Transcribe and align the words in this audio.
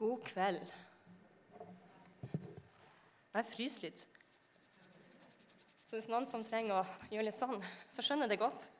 God 0.00 0.22
kveld. 0.24 0.62
Jeg 3.34 3.44
fryser 3.52 3.82
litt. 3.84 4.06
Så 5.84 5.98
hvis 5.98 6.08
noen 6.08 6.24
som 6.30 6.44
trenger 6.46 6.78
å 6.78 7.10
gjøre 7.12 7.26
litt 7.28 7.36
sånn, 7.36 7.60
så 7.92 8.00
skjønner 8.00 8.24
jeg 8.24 8.32
det 8.32 8.40
godt. 8.40 8.70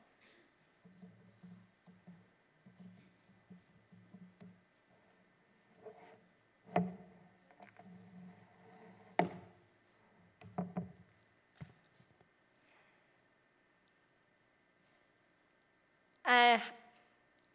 Jeg, 16.25 16.61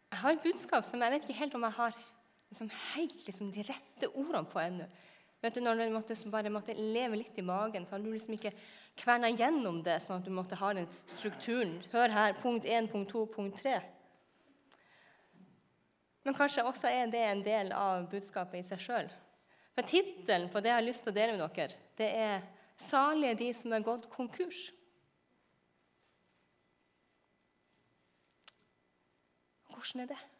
jeg 0.07 0.21
har 0.23 0.37
et 0.37 0.45
budskap 0.47 0.87
som 0.87 1.03
jeg 1.03 1.17
vet 1.17 1.27
ikke 1.27 1.41
helt 1.43 1.59
om 1.59 1.67
jeg 1.67 1.83
har 1.83 2.05
liksom 2.49 2.69
helt 2.93 3.27
liksom, 3.27 3.51
de 3.51 3.65
rette 3.67 4.09
ordene 4.13 4.45
på 4.47 4.61
ennå. 4.61 4.87
Vet 5.41 5.53
du, 5.53 5.61
Når 5.61 5.75
du 5.75 5.89
måtte, 5.93 6.15
bare 6.33 6.49
måtte 6.49 6.73
leve 6.73 7.19
litt 7.19 7.37
i 7.37 7.45
magen, 7.45 7.85
så 7.85 7.95
har 7.95 8.01
du 8.01 8.09
liksom 8.11 8.33
ikke 8.33 8.53
kverna 8.97 9.29
gjennom 9.29 9.83
det, 9.85 9.99
sånn 10.01 10.17
at 10.17 10.25
du 10.25 10.33
måtte 10.33 10.57
ha 10.57 10.71
den 10.73 10.87
strukturen. 11.05 11.77
Hør 11.91 12.09
her, 12.09 12.33
punkt 12.41 12.65
1, 12.65 12.89
punkt 12.91 13.11
2, 13.13 13.25
punkt 13.35 13.61
3. 13.61 13.77
Men 16.25 16.35
kanskje 16.35 16.65
også 16.65 16.89
er 16.89 17.11
det 17.13 17.21
en 17.23 17.43
del 17.45 17.69
av 17.71 18.09
budskapet 18.11 18.59
i 18.59 18.65
seg 18.65 18.81
sjøl. 18.83 19.11
For 19.77 19.85
tittelen 19.85 20.49
på 20.49 20.59
det 20.59 20.71
jeg 20.71 20.79
har 20.79 20.87
lyst 20.87 21.05
til 21.05 21.13
å 21.13 21.15
dele 21.15 21.37
med 21.37 21.53
dere, 21.55 21.77
det 21.97 22.09
er 22.15 22.41
'Salige 22.77 23.37
de 23.37 23.53
som 23.53 23.73
er 23.73 23.85
gått 23.85 24.09
konkurs'. 24.09 24.71
Hvordan 29.69 30.01
er 30.01 30.05
det? 30.13 30.36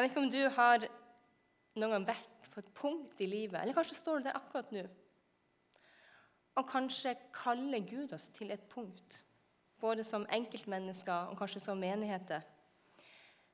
Jeg 0.00 0.04
vet 0.08 0.14
ikke 0.14 0.20
om 0.20 0.30
du 0.32 0.44
har 0.56 0.84
noen 1.76 1.90
gang 1.92 2.04
vært 2.08 2.46
på 2.54 2.60
et 2.62 2.68
punkt 2.72 3.18
i 3.20 3.26
livet, 3.28 3.58
eller 3.60 3.76
kanskje 3.76 3.98
står 3.98 4.22
du 4.22 4.30
der 4.30 4.38
akkurat 4.38 4.70
nå, 4.72 4.86
og 6.56 6.64
kanskje 6.70 7.12
kaller 7.36 7.84
Gud 7.84 8.14
oss 8.16 8.30
til 8.32 8.48
et 8.54 8.62
punkt, 8.72 9.18
både 9.76 10.00
som 10.08 10.24
enkeltmennesker 10.32 11.28
og 11.28 11.36
kanskje 11.36 11.60
som 11.66 11.84
menigheter. 11.84 12.40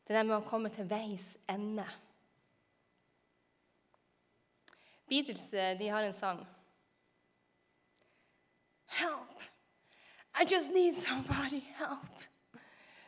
Det 0.07 0.15
der 0.15 0.23
med 0.23 0.37
å 0.37 0.47
komme 0.47 0.71
til 0.71 0.87
veis 0.87 1.33
ende. 1.51 1.89
Beatles 5.11 5.51
de 5.51 5.91
har 5.91 6.07
en 6.07 6.15
sang. 6.15 6.47
Help! 9.03 9.51
I 10.39 10.47
just 10.47 10.71
need 10.71 10.95
somebody. 10.95 11.65
Help! 11.75 12.27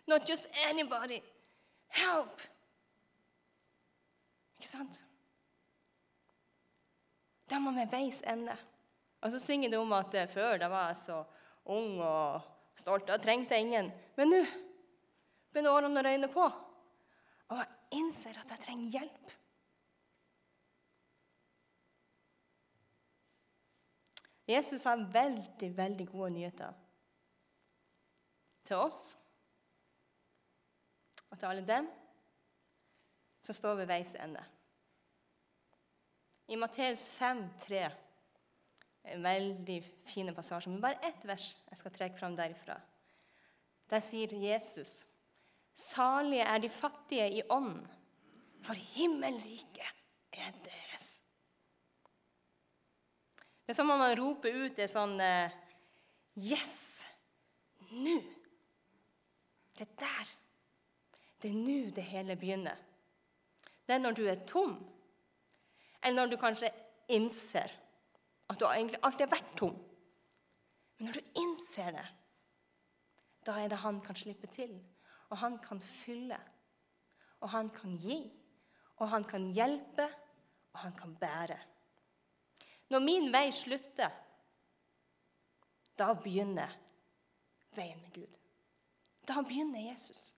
Not 0.08 0.26
just 0.26 0.50
anybody. 0.66 1.22
Help! 1.86 2.42
Ikke 4.58 4.70
sant? 4.70 5.00
Da 7.48 7.60
må 7.62 7.72
vi 7.76 7.86
veis 7.90 8.20
ende. 8.28 8.54
Og 9.24 9.32
så 9.32 9.40
synger 9.40 9.72
det 9.72 9.80
om 9.80 9.92
at 9.96 10.14
eh, 10.14 10.30
før 10.30 10.58
da 10.60 10.68
var 10.70 10.90
jeg 10.90 11.00
så 11.00 11.22
ung 11.72 11.98
og 12.02 12.42
stolt. 12.78 13.08
Da 13.08 13.18
trengte 13.22 13.56
jeg 13.56 13.66
ingen. 13.66 13.90
Men 14.18 14.32
nå 14.32 14.42
begynner 15.52 15.74
årene 15.74 16.02
å 16.02 16.06
røyne 16.06 16.28
på, 16.30 16.44
og 17.48 17.60
jeg 17.62 17.98
innser 17.98 18.36
at 18.36 18.50
jeg 18.52 18.62
trenger 18.66 18.98
hjelp. 18.98 19.30
Jesus 24.48 24.84
har 24.88 25.08
veldig, 25.12 25.70
veldig 25.76 26.06
gode 26.08 26.30
nyheter 26.36 26.76
til 28.68 28.80
oss 28.80 29.00
og 31.28 31.36
til 31.36 31.48
alle 31.50 31.64
dem 31.68 31.88
som 33.48 33.56
står 33.56 33.80
ved 33.80 33.88
veis 33.88 34.12
ende. 34.20 34.42
I 36.48 36.56
Matteus 36.56 37.06
5, 37.16 37.42
3, 37.64 37.84
en 39.08 39.24
veldig 39.24 39.78
fin 40.08 40.28
passasje, 40.36 40.68
men 40.72 40.82
bare 40.84 41.00
ett 41.08 41.24
vers 41.28 41.50
jeg 41.70 41.80
skal 41.80 41.94
trekke 41.94 42.20
fram 42.20 42.36
derifra. 42.36 42.76
Der 43.88 44.04
sier 44.04 44.34
Jesus.: 44.36 45.06
Salige 45.72 46.44
er 46.44 46.60
de 46.60 46.68
fattige 46.68 47.28
i 47.38 47.42
ånd, 47.48 47.86
for 48.64 48.76
himmelriket 48.96 50.02
er 50.32 50.52
deres. 50.64 51.06
Det 53.64 53.72
er 53.72 53.78
som 53.80 53.92
om 53.92 54.00
man 54.00 54.16
roper 54.18 54.52
ut 54.64 54.76
det 54.76 54.90
sånn 54.92 55.16
eh, 55.20 55.56
Yes! 56.38 57.04
Nå! 57.92 58.18
Det 59.76 59.86
er 59.86 59.96
der. 60.00 60.36
Det 61.40 61.50
er 61.50 61.56
nå 61.56 61.80
det 61.94 62.04
hele 62.08 62.36
begynner. 62.36 62.87
Det 63.88 63.96
er 63.96 64.04
når 64.04 64.16
du 64.18 64.26
er 64.28 64.44
tom, 64.44 64.74
eller 66.04 66.16
når 66.20 66.32
du 66.34 66.36
kanskje 66.40 66.68
innser 67.08 67.72
at 68.48 68.60
du 68.60 68.66
egentlig 68.68 69.00
alltid 69.02 69.24
har 69.26 69.32
vært 69.32 69.56
tom. 69.56 69.78
Men 70.98 71.08
når 71.08 71.18
du 71.18 71.40
innser 71.40 71.94
det, 71.96 72.06
da 73.48 73.56
er 73.62 73.72
det 73.72 73.80
han 73.80 74.00
kan 74.04 74.16
slippe 74.16 74.48
til. 74.52 74.74
Og 75.30 75.40
han 75.40 75.58
kan 75.64 75.80
fylle. 75.80 76.36
Og 77.40 77.48
han 77.52 77.68
kan 77.72 77.96
gi. 78.00 78.18
Og 78.98 79.08
han 79.08 79.24
kan 79.24 79.50
hjelpe. 79.56 80.08
Og 80.72 80.80
han 80.80 80.96
kan 80.96 81.14
bære. 81.16 81.58
Når 82.88 83.04
min 83.04 83.32
vei 83.32 83.48
slutter, 83.52 84.12
da 85.98 86.12
begynner 86.14 86.72
veien 87.76 88.00
med 88.00 88.12
Gud. 88.14 88.38
Da 89.28 89.42
begynner 89.44 89.90
Jesus. 89.90 90.32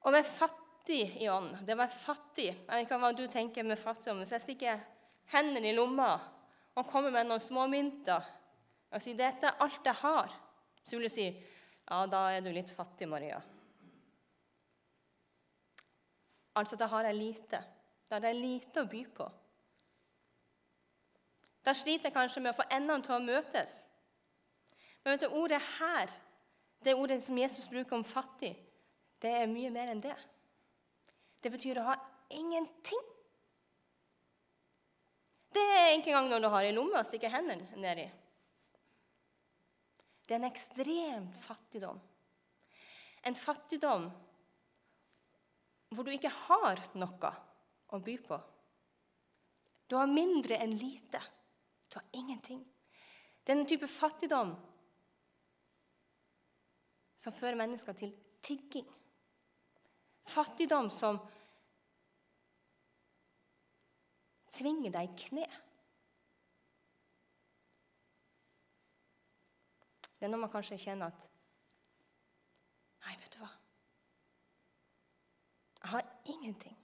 Å 0.00 0.12
være 0.12 0.24
fattig 0.26 1.02
i 1.20 1.28
ånd, 1.28 1.58
det 1.66 1.74
å 1.76 1.80
være 1.82 1.92
fattig 1.92 2.46
Jeg 2.48 2.66
vet 2.66 2.86
ikke 2.86 2.98
hva 3.02 3.12
du 3.12 3.26
tenker 3.28 3.66
med 3.66 3.78
fattigdom. 3.78 4.22
Hvis 4.22 4.32
jeg 4.36 4.44
stikker 4.46 4.84
hendene 5.34 5.70
i 5.70 5.76
lomma 5.76 6.14
og 6.78 6.88
kommer 6.88 7.12
med 7.14 7.28
noen 7.28 7.42
småmynter 7.42 8.36
og 8.90 9.02
sier 9.02 9.14
'dette 9.14 9.46
er 9.46 9.60
alt 9.62 9.86
jeg 9.86 9.94
har', 9.94 10.32
så 10.82 10.96
vil 10.96 11.08
du 11.08 11.12
si 11.12 11.26
'ja, 11.28 12.06
da 12.06 12.30
er 12.30 12.40
du 12.40 12.50
litt 12.50 12.70
fattig, 12.70 13.08
Maria'. 13.08 13.42
Altså, 16.54 16.76
da 16.76 16.86
har 16.86 17.04
jeg 17.04 17.14
lite. 17.14 17.64
Da 18.10 18.16
er 18.16 18.20
det 18.20 18.36
lite 18.36 18.82
å 18.82 18.88
by 18.90 19.04
på. 19.14 19.30
Da 21.64 21.72
sliter 21.72 22.08
jeg 22.08 22.16
kanskje 22.16 22.42
med 22.42 22.54
å 22.54 22.58
få 22.58 22.66
endene 22.70 23.02
til 23.02 23.14
å 23.14 23.22
møtes. 23.22 23.82
Men 25.04 25.12
vet 25.12 25.20
du, 25.20 25.36
ordet 25.36 25.60
her, 25.78 26.10
det 26.84 26.96
ordet 26.96 27.22
som 27.22 27.38
Jesus 27.38 27.68
bruker 27.68 27.96
om 27.96 28.04
fattig, 28.04 28.56
det 29.20 29.32
er 29.42 29.50
mye 29.50 29.70
mer 29.72 29.92
enn 29.92 30.02
det. 30.04 30.16
Det 31.40 31.52
betyr 31.52 31.80
å 31.80 31.88
ha 31.90 31.96
ingenting. 32.32 33.06
Det 35.50 35.62
er 35.62 35.92
ikke 35.96 36.12
engang 36.12 36.30
når 36.30 36.44
du 36.44 36.48
har 36.52 36.66
i 36.66 36.72
lomme 36.74 37.00
og 37.00 37.06
stikker 37.08 37.32
hendene 37.32 37.80
nedi. 37.80 38.06
Det 40.24 40.36
er 40.36 40.42
en 40.42 40.50
ekstrem 40.50 41.26
fattigdom. 41.42 41.98
En 43.26 43.36
fattigdom 43.36 44.06
hvor 45.90 46.06
du 46.06 46.12
ikke 46.14 46.30
har 46.46 46.78
noe 46.94 47.32
å 47.90 47.98
by 47.98 48.14
på. 48.22 48.38
Du 49.90 49.96
har 49.98 50.06
mindre 50.06 50.60
enn 50.62 50.76
lite. 50.78 51.18
Du 51.90 51.98
har 51.98 52.06
ingenting. 52.14 52.62
Det 53.42 53.50
er 53.50 53.58
en 53.58 53.66
type 53.66 53.88
fattigdom 53.90 54.54
som 57.18 57.34
fører 57.34 57.58
mennesker 57.58 57.98
til 57.98 58.14
tigging. 58.46 58.86
Fattigdom 60.30 60.90
som 60.94 61.18
tvinger 64.50 64.92
deg 64.94 65.08
i 65.08 65.18
kne. 65.24 65.46
Det 70.20 70.28
er 70.28 70.32
når 70.32 70.42
man 70.44 70.52
kanskje 70.52 70.78
kjenner 70.78 71.10
at 71.10 71.26
Nei, 73.00 73.14
vet 73.16 73.32
du 73.32 73.38
hva? 73.40 73.48
Jeg 75.80 75.88
har 75.94 76.08
ingenting. 76.28 76.74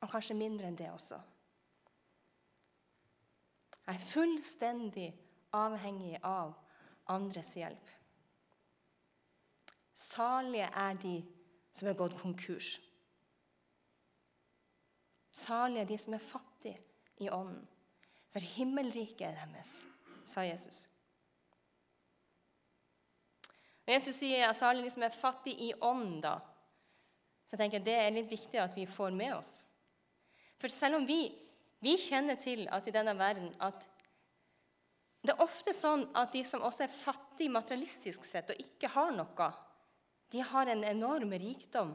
Og 0.00 0.08
kanskje 0.08 0.38
mindre 0.38 0.70
enn 0.70 0.78
det 0.78 0.88
også. 0.88 1.18
Jeg 3.84 3.98
er 3.98 4.06
fullstendig 4.08 5.08
avhengig 5.52 6.14
av 6.24 6.54
andres 7.12 7.52
hjelp. 7.58 7.92
Salige 9.92 10.70
er 10.72 10.96
de 11.04 11.14
som 11.72 11.88
er 11.88 11.98
gått 11.98 12.18
konkurs. 12.20 12.78
Salige 15.32 15.88
de 15.92 15.98
som 15.98 16.14
er 16.14 16.24
fattige 16.24 16.78
i 17.22 17.30
ånden, 17.30 17.62
for 18.30 18.44
himmelriket 18.56 19.26
er 19.28 19.38
deres, 19.38 19.80
sa 20.26 20.44
Jesus. 20.46 20.84
Når 23.86 23.96
Jesus 23.96 24.20
sier 24.20 24.52
salige 24.54 24.86
de 24.86 24.94
som 24.94 25.02
er 25.06 25.16
fattige 25.16 25.70
i 25.70 25.72
ånden, 25.82 26.20
da, 26.22 26.36
så 27.50 27.58
tenker 27.58 27.80
jeg 27.80 27.86
det 27.88 27.96
er 27.98 28.12
litt 28.14 28.28
viktig 28.30 28.60
at 28.62 28.76
vi 28.78 28.86
får 28.86 29.14
med 29.16 29.34
oss. 29.34 29.60
For 30.60 30.70
selv 30.70 31.00
om 31.00 31.06
vi, 31.08 31.24
vi 31.82 31.96
kjenner 31.98 32.38
til 32.38 32.66
at 32.70 32.86
i 32.86 32.94
denne 32.94 33.16
verden 33.18 33.50
at 33.60 33.86
Det 35.20 35.34
er 35.34 35.42
ofte 35.44 35.74
sånn 35.76 36.06
at 36.16 36.30
de 36.32 36.40
som 36.48 36.62
også 36.64 36.86
er 36.86 36.92
fattige 36.96 37.52
materialistisk 37.52 38.22
sett 38.24 38.54
og 38.54 38.60
ikke 38.62 38.88
har 38.94 39.10
noe, 39.12 39.48
de 40.30 40.40
har 40.40 40.66
en 40.66 40.84
enorm 40.84 41.32
rikdom 41.32 41.94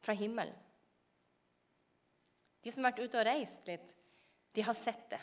fra 0.00 0.12
himmelen. 0.12 0.54
De 2.62 2.72
som 2.72 2.84
har 2.84 2.92
vært 2.92 3.06
ute 3.06 3.20
og 3.20 3.26
reist 3.28 3.68
litt, 3.68 3.92
de 4.56 4.64
har 4.66 4.74
sett 4.74 5.04
det. 5.12 5.20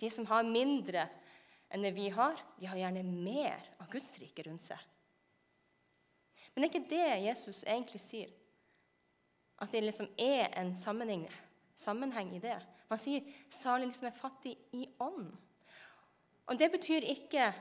De 0.00 0.10
som 0.12 0.26
har 0.28 0.46
mindre 0.46 1.06
enn 1.70 1.84
det 1.84 1.92
vi 1.96 2.08
har, 2.12 2.38
de 2.58 2.68
har 2.68 2.78
gjerne 2.80 3.04
mer 3.06 3.62
av 3.80 3.88
Guds 3.92 4.10
rike 4.20 4.44
rundt 4.46 4.64
seg. 4.64 4.80
Men 6.52 6.62
det 6.62 6.68
er 6.68 6.72
ikke 6.74 6.90
det 6.90 7.08
Jesus 7.24 7.62
egentlig 7.62 8.02
sier. 8.02 8.30
At 9.60 9.72
det 9.72 9.84
liksom 9.84 10.08
er 10.18 10.50
en 10.58 10.74
sammenheng, 10.76 11.26
sammenheng 11.78 12.34
i 12.36 12.42
det. 12.42 12.58
Man 12.90 12.98
sier 12.98 13.22
'salig 13.48 13.86
liksom 13.86 14.06
er 14.06 14.18
fattig 14.18 14.56
i 14.72 14.88
ånd'. 14.98 15.36
Og 16.46 16.58
Det 16.58 16.72
betyr 16.72 17.02
ikke 17.06 17.54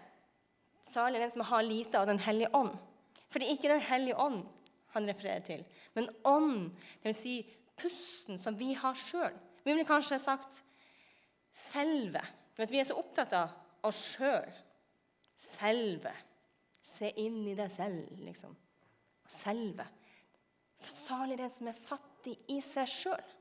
'salig 0.84 1.20
den 1.22 1.32
som 1.32 1.42
har 1.42 1.62
lite 1.62 2.00
av 2.00 2.08
Den 2.08 2.20
hellige 2.20 2.50
ånd'. 2.50 2.89
For 3.30 3.40
det 3.40 3.48
er 3.48 3.58
ikke 3.58 3.74
Den 3.74 3.86
hellige 3.86 4.18
ånd 4.20 4.42
han 4.96 5.06
refererer 5.06 5.44
til, 5.46 5.62
men 5.94 6.08
ånd, 6.26 6.72
dvs. 7.04 7.20
Si 7.20 7.36
pusten 7.80 8.40
som 8.42 8.58
vi 8.58 8.74
har 8.74 8.98
sjøl. 8.98 9.36
Vi 9.64 9.72
ville 9.72 9.88
kanskje 9.88 10.18
sagt 10.20 10.64
selve. 11.54 12.24
Vi 12.58 12.80
er 12.82 12.88
så 12.90 12.98
opptatt 13.00 13.36
av 13.38 13.54
oss 13.88 14.00
sjøl. 14.16 14.50
Selve. 15.40 16.12
Se 16.84 17.12
inn 17.22 17.44
i 17.48 17.56
deg 17.56 17.70
selv, 17.72 18.10
liksom. 18.26 18.56
Selve. 19.30 19.86
Salig 20.82 21.38
den 21.40 21.52
som 21.54 21.70
er 21.70 21.78
fattig 21.78 22.36
i 22.52 22.58
seg 22.64 22.90
sjøl. 22.90 23.36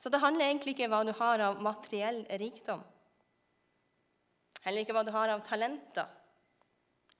Så 0.00 0.08
det 0.08 0.22
handler 0.22 0.48
egentlig 0.48 0.74
ikke 0.74 0.88
om 0.88 0.94
hva 0.94 1.02
du 1.04 1.12
har 1.18 1.42
av 1.44 1.60
materiell 1.62 2.22
rikdom. 2.40 2.80
Heller 4.64 4.84
ikke 4.84 4.94
hva 4.96 5.04
du 5.06 5.12
har 5.14 5.32
av 5.32 5.42
talenter, 5.46 6.08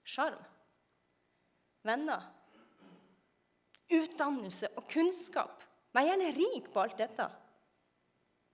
sjarm, 0.05 0.41
venner, 1.87 2.27
utdannelse 3.91 4.73
og 4.77 4.89
kunnskap. 4.91 5.65
Vær 5.95 6.07
gjerne 6.07 6.35
rik 6.37 6.69
på 6.73 6.83
alt 6.83 6.99
dette, 7.01 7.27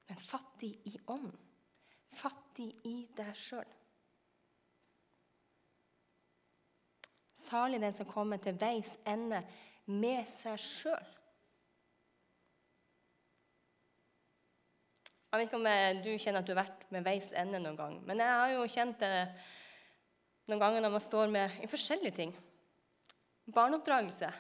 men 0.07 0.23
fattig 0.23 0.73
i 0.89 0.95
ånd. 1.13 1.33
Fattig 2.17 2.71
i 2.89 2.95
deg 3.17 3.35
sjøl. 3.37 3.73
Salig 7.37 7.83
den 7.83 7.95
som 7.95 8.09
kommer 8.09 8.41
til 8.43 8.57
veis 8.59 8.95
ende 9.07 9.43
med 9.91 10.25
seg 10.31 10.57
sjøl. 10.63 11.16
Jeg 15.37 15.43
vet 15.43 15.51
ikke 15.51 15.59
om 15.61 16.01
du 16.01 16.13
kjenner 16.17 16.41
at 16.41 16.47
du 16.49 16.53
har 16.55 16.63
vært 16.63 16.85
med 16.95 17.03
veis 17.05 17.27
ende 17.37 17.59
noen 17.61 17.75
gang. 17.77 17.97
Men 18.09 18.23
jeg 18.25 18.37
har 18.41 18.53
jo 18.55 18.69
kjent 18.73 19.03
det 19.03 19.11
noen 20.49 20.63
ganger 20.63 20.81
når 20.81 20.93
man 20.95 21.03
står 21.05 21.33
med 21.35 21.59
i 21.61 21.69
forskjellige 21.69 22.17
ting. 22.17 22.31
Barneoppdragelse. 23.53 24.31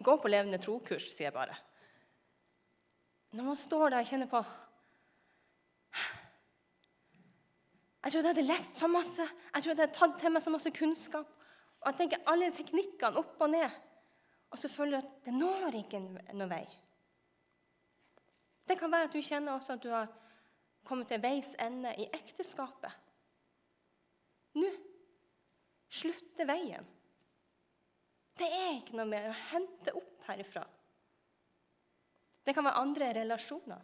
Gå 0.00 0.14
på 0.22 0.30
levende 0.32 0.62
tro-kurs, 0.64 1.10
sier 1.12 1.28
jeg 1.28 1.34
bare. 1.36 1.58
Når 3.36 3.50
man 3.50 3.58
står 3.60 3.90
der 3.90 4.00
og 4.00 4.08
kjenner 4.08 4.30
på 4.32 4.40
Jeg 8.06 8.14
tror 8.14 8.20
jeg 8.22 8.30
hadde 8.30 8.46
lest 8.48 8.80
så 8.80 8.88
masse, 8.88 9.24
jeg 9.28 9.60
tror 9.60 9.74
jeg 9.74 9.76
hadde 9.82 9.98
tatt 9.98 10.16
til 10.22 10.32
meg 10.32 10.46
så 10.46 10.54
masse 10.54 10.72
kunnskap. 10.72 11.28
Og 11.82 11.90
jeg 11.90 12.00
tenker 12.00 12.32
alle 12.32 12.48
teknikkene 12.54 13.20
opp 13.20 13.44
og 13.44 13.52
ned. 13.52 13.76
Og 14.50 14.58
så 14.58 14.68
føler 14.70 14.96
du 14.96 15.06
at 15.06 15.24
det 15.26 15.34
når 15.34 15.80
ikke 15.82 16.00
noen 16.00 16.50
vei. 16.50 16.64
Det 18.66 18.78
kan 18.78 18.90
være 18.90 19.08
at 19.08 19.14
du 19.14 19.22
kjenner 19.22 19.54
også 19.54 19.76
at 19.76 19.82
du 19.82 19.90
har 19.92 20.10
kommet 20.86 21.10
til 21.10 21.22
veis 21.22 21.54
ende 21.62 21.92
i 21.98 22.06
ekteskapet. 22.14 22.92
Nå 24.56 24.70
slutter 25.92 26.48
veien. 26.48 26.86
Det 28.36 28.48
er 28.52 28.72
ikke 28.78 28.96
noe 28.98 29.08
mer 29.08 29.30
å 29.30 29.38
hente 29.52 29.94
opp 29.96 30.26
herifra. 30.28 30.64
Det 32.46 32.54
kan 32.54 32.66
være 32.66 32.82
andre 32.82 33.10
relasjoner. 33.16 33.82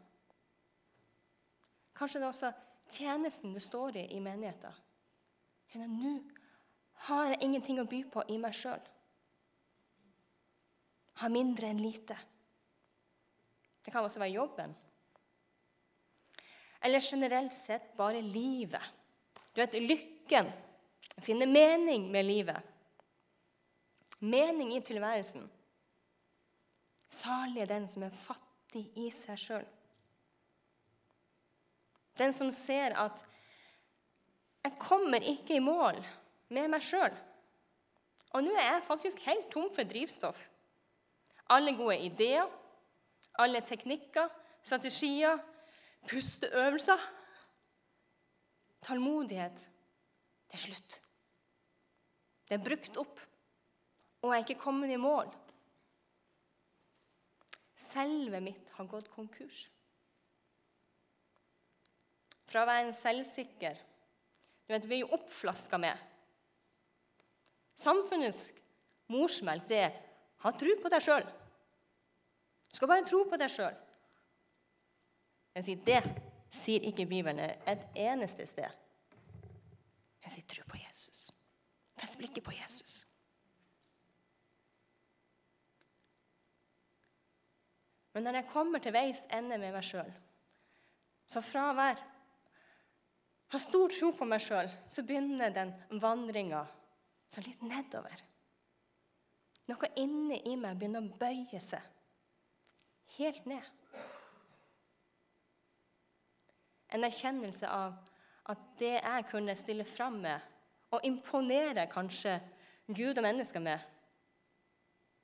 Kanskje 1.96 2.20
det 2.20 2.26
er 2.26 2.32
også 2.32 2.52
tjenesten 2.92 3.54
du 3.54 3.60
står 3.62 3.98
i 4.02 4.06
i 4.16 4.20
menigheten. 4.22 4.74
Kjenner 5.72 5.90
nå 5.90 6.16
har 7.08 7.32
jeg 7.32 7.42
ingenting 7.42 7.80
å 7.80 7.88
by 7.88 8.02
på 8.12 8.22
i 8.30 8.36
meg 8.38 8.54
sjøl 8.54 8.91
har 11.22 11.32
mindre 11.32 11.70
enn 11.70 11.82
lite. 11.82 12.16
Det 13.82 13.90
kan 13.90 14.04
også 14.04 14.20
være 14.22 14.36
jobben. 14.36 14.74
Eller 16.82 17.00
generelt 17.00 17.54
sett 17.54 17.92
bare 17.96 18.22
livet. 18.22 18.82
Du 19.54 19.60
vet, 19.60 19.74
lykken. 19.78 20.50
Finne 21.22 21.46
mening 21.46 22.08
med 22.10 22.26
livet. 22.26 22.58
Mening 24.18 24.74
i 24.76 24.80
tilværelsen. 24.80 25.44
Salig 27.12 27.62
er 27.62 27.70
den 27.70 27.88
som 27.90 28.06
er 28.06 28.14
fattig 28.16 28.86
i 28.98 29.10
seg 29.12 29.38
sjøl. 29.38 29.66
Den 32.18 32.32
som 32.32 32.50
ser 32.50 32.94
at 32.96 33.24
'jeg 34.64 34.78
kommer 34.78 35.20
ikke 35.20 35.56
i 35.56 35.64
mål 35.64 35.98
med 36.48 36.68
meg 36.68 36.80
sjøl'. 36.80 37.16
Og 38.32 38.44
nå 38.44 38.54
er 38.56 38.72
jeg 38.72 38.82
faktisk 38.86 39.18
helt 39.26 39.50
tom 39.50 39.68
for 39.74 39.82
drivstoff. 39.82 40.48
Alle 41.52 41.74
gode 41.76 41.98
ideer, 42.00 42.48
alle 43.42 43.60
teknikker, 43.66 44.30
strategier, 44.64 45.40
pusteøvelser. 46.08 47.02
Tålmodighet. 48.82 49.68
Det 50.48 50.58
er 50.58 50.62
slutt. 50.64 50.98
Det 52.48 52.56
er 52.58 52.64
brukt 52.64 52.96
opp, 53.00 53.20
og 54.22 54.32
jeg 54.32 54.40
er 54.40 54.46
ikke 54.46 54.64
kommet 54.64 54.92
i 54.92 55.00
mål. 55.00 55.30
Selve 57.78 58.40
mitt 58.44 58.72
har 58.76 58.88
gått 58.90 59.10
konkurs. 59.12 59.66
Fra 62.50 62.64
å 62.64 62.68
være 62.68 62.88
en 62.90 62.96
selvsikker 62.96 63.78
du 64.62 64.74
vet, 64.74 64.84
Vi 64.88 64.94
er 64.94 65.00
jo 65.02 65.14
oppflaska 65.16 65.78
med. 65.80 65.98
Samfunnets 67.76 68.52
morsmelk 69.10 69.66
det 69.68 69.80
er 69.88 69.96
ha 70.44 70.52
tro 70.58 70.76
på 70.80 70.90
deg 70.92 71.04
sjøl. 71.04 71.26
Du 72.72 72.76
skal 72.76 72.88
bare 72.88 73.04
tro 73.04 73.22
på 73.28 73.36
deg 73.36 73.52
sjøl. 73.52 73.74
Det 75.52 76.00
sier 76.52 76.86
ikke 76.88 77.04
Bibelen 77.08 77.44
et 77.68 77.84
eneste 78.00 78.46
sted. 78.48 78.80
Jeg 80.24 80.32
sier 80.32 80.46
tro 80.48 80.64
på 80.70 80.80
Jesus. 80.80 81.26
Fest 82.00 82.16
blikket 82.16 82.44
på 82.46 82.54
Jesus. 82.56 83.02
Men 88.12 88.24
når 88.24 88.40
jeg 88.40 88.50
kommer 88.52 88.80
til 88.80 88.96
veis 88.96 89.22
ende 89.32 89.60
med 89.60 89.72
meg 89.76 89.84
sjøl, 89.84 90.08
så 91.28 91.44
fra 91.44 91.70
være 91.76 92.08
ha 93.52 93.58
stor 93.60 93.92
tro 93.92 94.14
på 94.16 94.24
meg 94.24 94.40
sjøl, 94.40 94.68
så 94.88 95.04
begynner 95.04 95.52
den 95.52 95.74
vandringa 96.00 96.62
så 97.28 97.44
litt 97.44 97.60
nedover. 97.64 98.16
Noe 99.68 99.90
inni 100.00 100.38
i 100.48 100.54
meg 100.56 100.78
begynner 100.80 101.04
å 101.04 101.18
bøye 101.20 101.60
seg 101.60 101.91
helt 103.16 103.46
ned. 103.46 103.68
En 106.92 107.04
erkjennelse 107.04 107.68
av 107.68 107.94
at 108.52 108.64
det 108.80 108.96
jeg 108.98 109.28
kunne 109.30 109.56
stille 109.56 109.84
fram 109.88 110.20
med, 110.24 110.40
og 110.92 111.04
imponere 111.08 111.86
kanskje 111.88 112.36
Gud 112.88 113.16
og 113.16 113.24
mennesker 113.24 113.60
med, 113.64 113.78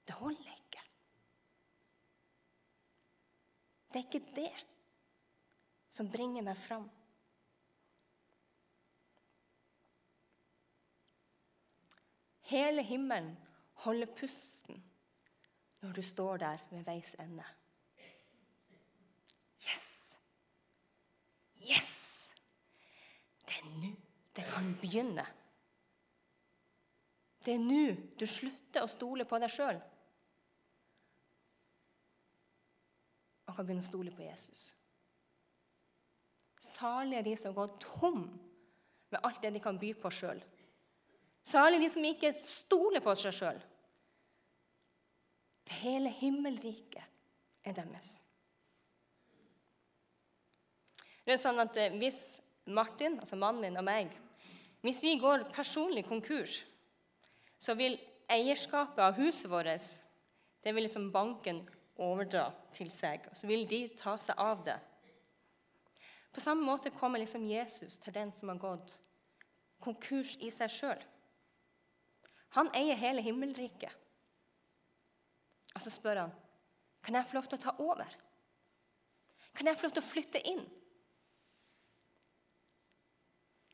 det 0.08 0.14
holder 0.16 0.54
ikke. 0.54 0.84
Det 3.92 4.00
er 4.00 4.06
ikke 4.06 4.34
det 4.36 4.52
som 5.92 6.08
bringer 6.12 6.44
meg 6.46 6.56
fram. 6.56 6.86
Hele 12.48 12.82
himmelen 12.82 13.34
holder 13.84 14.08
pusten 14.16 14.80
når 15.82 15.92
du 15.92 16.02
står 16.02 16.36
der 16.36 16.62
ved 16.70 16.86
veis 16.86 17.10
ende. 17.20 17.44
Yes! 19.66 20.16
Yes! 21.68 21.94
Det 23.44 23.60
er 23.60 23.72
nå 23.80 23.94
det 24.38 24.44
kan 24.46 24.68
begynne. 24.78 25.24
Det 27.42 27.56
er 27.56 27.62
nå 27.62 27.84
du 28.20 28.26
slutter 28.28 28.84
å 28.84 28.90
stole 28.90 29.24
på 29.26 29.40
deg 29.42 29.50
sjøl 29.50 29.80
og 33.48 33.56
kan 33.56 33.64
begynne 33.64 33.82
å 33.82 33.88
stole 33.88 34.12
på 34.14 34.22
Jesus. 34.22 34.68
Salige 36.60 37.24
de 37.30 37.34
som 37.40 37.56
går 37.56 37.74
tom 37.82 38.26
med 39.08 39.20
alt 39.24 39.40
det 39.42 39.54
de 39.56 39.62
kan 39.64 39.80
by 39.80 39.94
på 39.98 40.12
sjøl. 40.12 40.42
Salige 41.48 41.86
de 41.86 41.90
som 41.90 42.04
ikke 42.04 42.34
stoler 42.44 43.02
på 43.02 43.14
seg 43.16 43.34
sjøl. 43.34 43.60
Hele 45.80 46.12
himmelriket 46.20 47.64
er 47.64 47.76
deres. 47.76 48.18
Det 51.28 51.34
er 51.36 51.42
sånn 51.42 51.60
at 51.60 51.76
eh, 51.76 51.92
Hvis 52.00 52.40
Martin, 52.64 53.18
altså 53.20 53.36
mannen 53.36 53.60
min 53.60 53.76
og 53.76 53.84
meg, 53.84 54.14
hvis 54.80 55.02
vi 55.04 55.18
går 55.20 55.48
personlig 55.52 56.06
konkurs, 56.08 56.62
så 57.60 57.74
vil 57.76 57.98
eierskapet 58.32 59.02
av 59.02 59.18
huset 59.18 59.50
vårt 59.50 59.68
det 60.64 60.72
vil 60.72 60.86
liksom 60.86 61.10
banken 61.12 61.60
overdra 62.00 62.46
til 62.72 62.88
seg. 62.92 63.26
Og 63.28 63.36
så 63.36 63.48
vil 63.50 63.66
de 63.68 63.82
ta 63.98 64.14
seg 64.20 64.40
av 64.40 64.64
det. 64.64 64.78
På 66.32 66.40
samme 66.40 66.64
måte 66.64 66.94
kommer 66.94 67.20
liksom 67.20 67.44
Jesus 67.48 67.98
til 68.00 68.14
den 68.14 68.32
som 68.32 68.52
har 68.52 68.60
gått 68.62 68.96
konkurs 69.84 70.36
i 70.40 70.50
seg 70.54 70.72
sjøl. 70.72 71.04
Han 72.56 72.72
eier 72.76 72.96
hele 72.96 73.24
himmelriket. 73.24 73.92
Og 75.74 75.84
så 75.84 75.92
spør 75.92 76.24
han 76.24 76.36
kan 77.04 77.14
jeg 77.16 77.28
få 77.30 77.38
lov 77.38 77.46
til 77.48 77.56
å 77.60 77.62
ta 77.62 77.72
over. 77.80 78.18
Kan 79.56 79.68
jeg 79.68 79.78
få 79.78 79.88
lov 79.88 79.96
til 79.96 80.04
å 80.04 80.08
flytte 80.08 80.44
inn? 80.50 80.64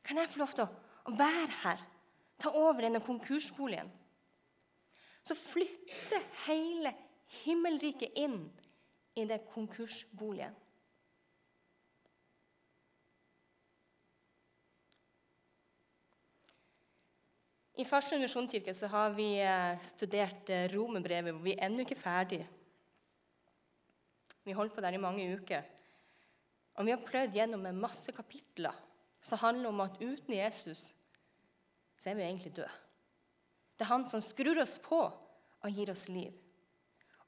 Kan 0.04 0.20
jeg 0.20 0.28
få 0.28 0.42
lov 0.42 0.52
til 0.52 0.66
å 0.66 1.14
være 1.16 1.61
her, 1.62 1.84
ta 2.40 2.52
over 2.52 2.84
denne 2.84 3.00
konkursboligen? 3.04 3.88
Så 5.25 5.37
flytter 5.38 6.20
hele 6.44 6.92
himmelriket 7.44 8.18
inn 8.20 8.42
i 9.16 9.25
den 9.25 9.40
konkursboligen. 9.54 10.52
I 17.75 17.82
Farsund 17.88 18.23
misjonskirke 18.23 18.70
har 18.92 19.14
vi 19.16 19.32
eh, 19.42 19.80
studert 19.82 20.50
eh, 20.52 20.68
romerbrevet, 20.70 21.34
hvor 21.34 21.42
vi 21.42 21.56
er 21.56 21.64
ennå 21.66 21.82
ikke 21.82 21.99
ferdig. 21.99 22.44
Vi 24.46 24.54
holdt 24.54 24.76
på 24.76 24.84
der 24.84 24.94
i 24.94 25.00
mange 25.02 25.25
uker. 25.34 25.64
Og 26.78 26.87
vi 26.87 26.92
har 26.94 27.02
prøvd 27.02 27.34
gjennom 27.34 27.64
en 27.66 27.80
masse 27.82 28.12
kapitler 28.14 28.76
som 29.25 29.40
handler 29.40 29.73
om 29.73 29.83
at 29.85 30.00
uten 30.00 30.35
Jesus 30.37 30.93
så 31.99 32.11
er 32.11 32.19
vi 32.19 32.23
egentlig 32.23 32.57
døde. 32.57 32.73
Det 33.75 33.87
er 33.87 33.95
han 33.95 34.04
som 34.07 34.23
skrur 34.23 34.61
oss 34.61 34.76
på 34.85 35.00
og 35.64 35.71
gir 35.73 35.90
oss 35.90 36.09
liv. 36.12 36.33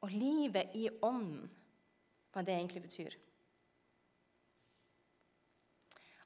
Og 0.04 0.12
livet 0.12 0.76
i 0.76 0.88
ånden, 1.02 1.48
hva 2.32 2.44
det 2.44 2.54
egentlig 2.54 2.82
betyr. 2.84 3.14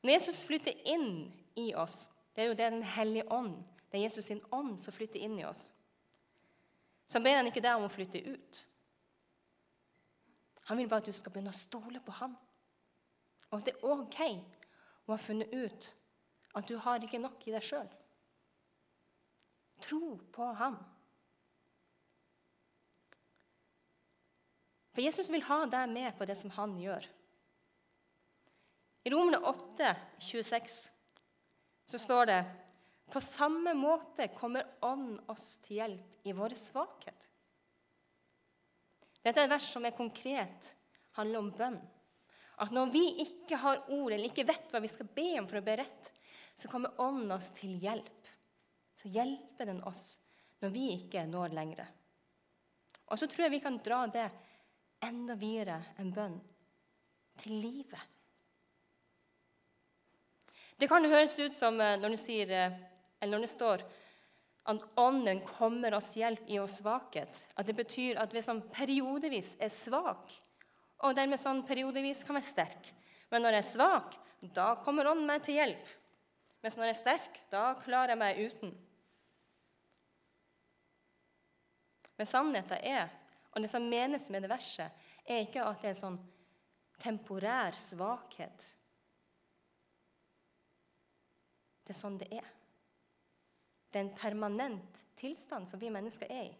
Når 0.02 0.16
Jesus 0.16 0.42
flytter 0.44 0.74
inn 0.90 1.30
i 1.60 1.70
oss, 1.78 2.08
det 2.34 2.42
er 2.42 2.50
jo 2.50 2.56
det 2.58 2.72
Den 2.72 2.82
hellige 2.82 3.30
ånd 3.32 3.60
det 3.90 3.98
er 3.98 4.06
Jesus 4.06 4.24
sin 4.24 4.42
ånd 4.54 4.78
som 4.82 4.94
flytter 4.94 5.18
inn 5.18 5.38
i 5.40 5.44
oss. 5.44 5.72
Så 7.10 7.18
ber 7.20 7.40
han 7.40 7.48
ikke 7.50 7.62
deg 7.62 7.74
om 7.74 7.88
å 7.88 7.90
flytte 7.90 8.22
ut. 8.22 8.60
Han 10.70 10.78
vil 10.78 10.88
bare 10.88 11.02
at 11.02 11.10
du 11.10 11.16
skal 11.16 11.34
begynne 11.34 11.50
å 11.50 11.58
stole 11.58 12.02
på 12.04 12.14
ham. 12.20 12.36
Og 13.50 13.58
at 13.58 13.66
det 13.66 13.74
er 13.74 13.88
OK 13.90 14.20
å 15.10 15.18
har 15.18 15.24
funnet 15.24 15.52
ut 15.52 15.90
at 16.58 16.66
du 16.66 16.76
har 16.82 17.02
ikke 17.04 17.20
nok 17.22 17.42
i 17.46 17.54
deg 17.54 17.64
sjøl. 17.64 17.88
Tro 19.80 20.16
på 20.34 20.48
ham. 20.58 20.78
For 24.90 25.04
Jesus 25.04 25.30
vil 25.32 25.44
ha 25.46 25.62
deg 25.70 25.92
med 25.92 26.16
på 26.18 26.26
det 26.28 26.36
som 26.38 26.52
han 26.56 26.74
gjør. 26.78 27.06
I 29.06 29.12
Romerne 29.14 29.40
8, 29.48 29.94
26 30.20 30.80
så 31.90 31.98
står 31.98 32.26
det 32.28 32.40
på 33.10 33.22
samme 33.24 33.72
måte 33.74 34.28
kommer 34.36 34.66
Ånden 34.86 35.16
oss 35.32 35.56
til 35.64 35.80
hjelp 35.80 36.28
i 36.28 36.34
vår 36.36 36.54
svakhet. 36.58 37.26
Dette 39.20 39.40
er 39.40 39.48
et 39.48 39.52
vers 39.52 39.66
som 39.72 39.84
er 39.84 39.96
konkret, 39.96 40.74
handler 41.18 41.42
om 41.42 41.50
bønn. 41.52 41.80
At 42.60 42.72
når 42.76 42.90
vi 42.92 43.04
ikke 43.24 43.58
har 43.62 43.86
ord 43.88 44.12
eller 44.12 44.28
ikke 44.28 44.46
vet 44.48 44.72
hva 44.72 44.82
vi 44.84 44.90
skal 44.92 45.08
be 45.14 45.30
om 45.40 45.48
for 45.48 45.60
å 45.60 45.64
be 45.64 45.78
rett, 45.80 46.10
så 46.54 46.68
kommer 46.68 46.98
Ånden 47.00 47.32
oss 47.32 47.48
til 47.56 47.78
hjelp. 47.80 48.28
Så 49.00 49.08
hjelper 49.08 49.70
den 49.70 49.80
oss 49.88 50.18
når 50.60 50.74
vi 50.74 50.86
ikke 50.98 51.24
når 51.28 51.56
lenger. 51.56 51.88
Og 53.10 53.18
så 53.18 53.26
tror 53.26 53.46
jeg 53.46 53.56
vi 53.56 53.64
kan 53.64 53.80
dra 53.82 54.04
det 54.12 54.28
enda 55.06 55.34
videre 55.40 55.80
enn 55.98 56.12
bønn 56.14 56.36
til 57.40 57.56
livet. 57.62 58.02
Det 60.80 60.88
kan 60.88 61.04
høres 61.04 61.36
ut 61.40 61.56
som 61.56 61.80
eh, 61.80 61.96
når 62.00 62.14
det, 62.14 62.20
sier 62.20 62.52
eh, 62.56 62.76
når 63.28 63.44
det 63.44 63.50
står 63.52 63.82
at 64.70 64.84
Ånden 65.00 65.40
kommer 65.48 65.96
oss 65.96 66.12
hjelp 66.16 66.44
i 66.48 66.60
vår 66.60 66.70
svakhet, 66.70 67.40
at 67.56 67.66
det 67.66 67.74
betyr 67.76 68.20
at 68.20 68.32
vi 68.36 68.42
som 68.44 68.62
periodevis 68.72 69.54
er 69.60 69.72
svak, 69.72 70.30
og 71.00 71.16
dermed 71.16 71.40
sånn 71.40 71.62
periodevis 71.66 72.22
kan 72.26 72.36
være 72.36 72.50
sterk. 72.50 72.90
Men 73.30 73.44
når 73.44 73.56
jeg 73.56 73.64
er 73.64 73.70
svak, 73.70 74.16
da 74.54 74.74
kommer 74.84 75.08
Ånden 75.10 75.28
meg 75.28 75.44
til 75.44 75.58
hjelp. 75.60 75.96
Mens 76.60 76.76
når 76.76 76.90
jeg 76.90 76.96
er 76.96 77.00
sterk, 77.00 77.38
da 77.52 77.64
klarer 77.80 78.14
jeg 78.14 78.20
meg 78.20 78.40
uten. 78.40 78.74
Men 82.20 82.28
sannheten 82.28 82.84
er, 82.84 83.08
og 83.54 83.64
det 83.64 83.70
som 83.72 83.86
menes 83.88 84.28
med 84.32 84.44
det 84.44 84.52
verset, 84.52 84.92
er 85.24 85.46
ikke 85.46 85.64
at 85.64 85.80
det 85.80 85.94
er 85.94 86.00
sånn 86.02 86.18
temporær 87.00 87.72
svakhet. 87.76 88.66
Det 91.84 91.94
er 91.94 91.98
sånn 91.98 92.18
det 92.20 92.28
er. 92.36 92.50
Det 93.90 93.98
er 93.98 94.04
en 94.04 94.16
permanent 94.18 95.00
tilstand 95.18 95.70
som 95.70 95.80
vi 95.80 95.90
mennesker 95.92 96.28
er 96.30 96.50
i. 96.50 96.58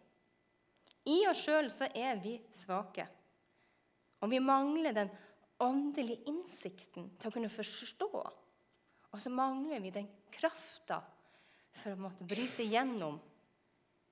I 1.13 1.19
oss 1.31 1.45
sjøl 1.45 1.69
så 1.73 1.89
er 1.97 2.19
vi 2.25 2.39
svake. 2.57 3.05
Og 4.21 4.31
vi 4.31 4.41
mangler 4.45 4.95
den 4.97 5.11
åndelige 5.61 6.25
innsikten 6.31 7.11
til 7.21 7.31
å 7.31 7.35
kunne 7.35 7.53
forstå. 7.53 8.11
Og 9.11 9.23
så 9.23 9.33
mangler 9.33 9.83
vi 9.83 9.93
den 9.95 10.09
krafta 10.33 11.01
for 11.81 11.95
å 11.95 12.03
måtte 12.05 12.27
bryte 12.29 12.65
gjennom 12.67 13.19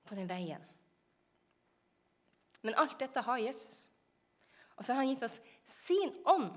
på 0.07 0.17
den 0.17 0.29
veien. 0.29 0.63
Men 2.65 2.75
alt 2.81 2.97
dette 2.99 3.23
har 3.23 3.39
Jesus. 3.39 3.87
Og 4.75 4.85
så 4.85 4.93
har 4.93 5.03
han 5.03 5.11
gitt 5.11 5.25
oss 5.27 5.39
sin 5.69 6.11
ånd 6.27 6.51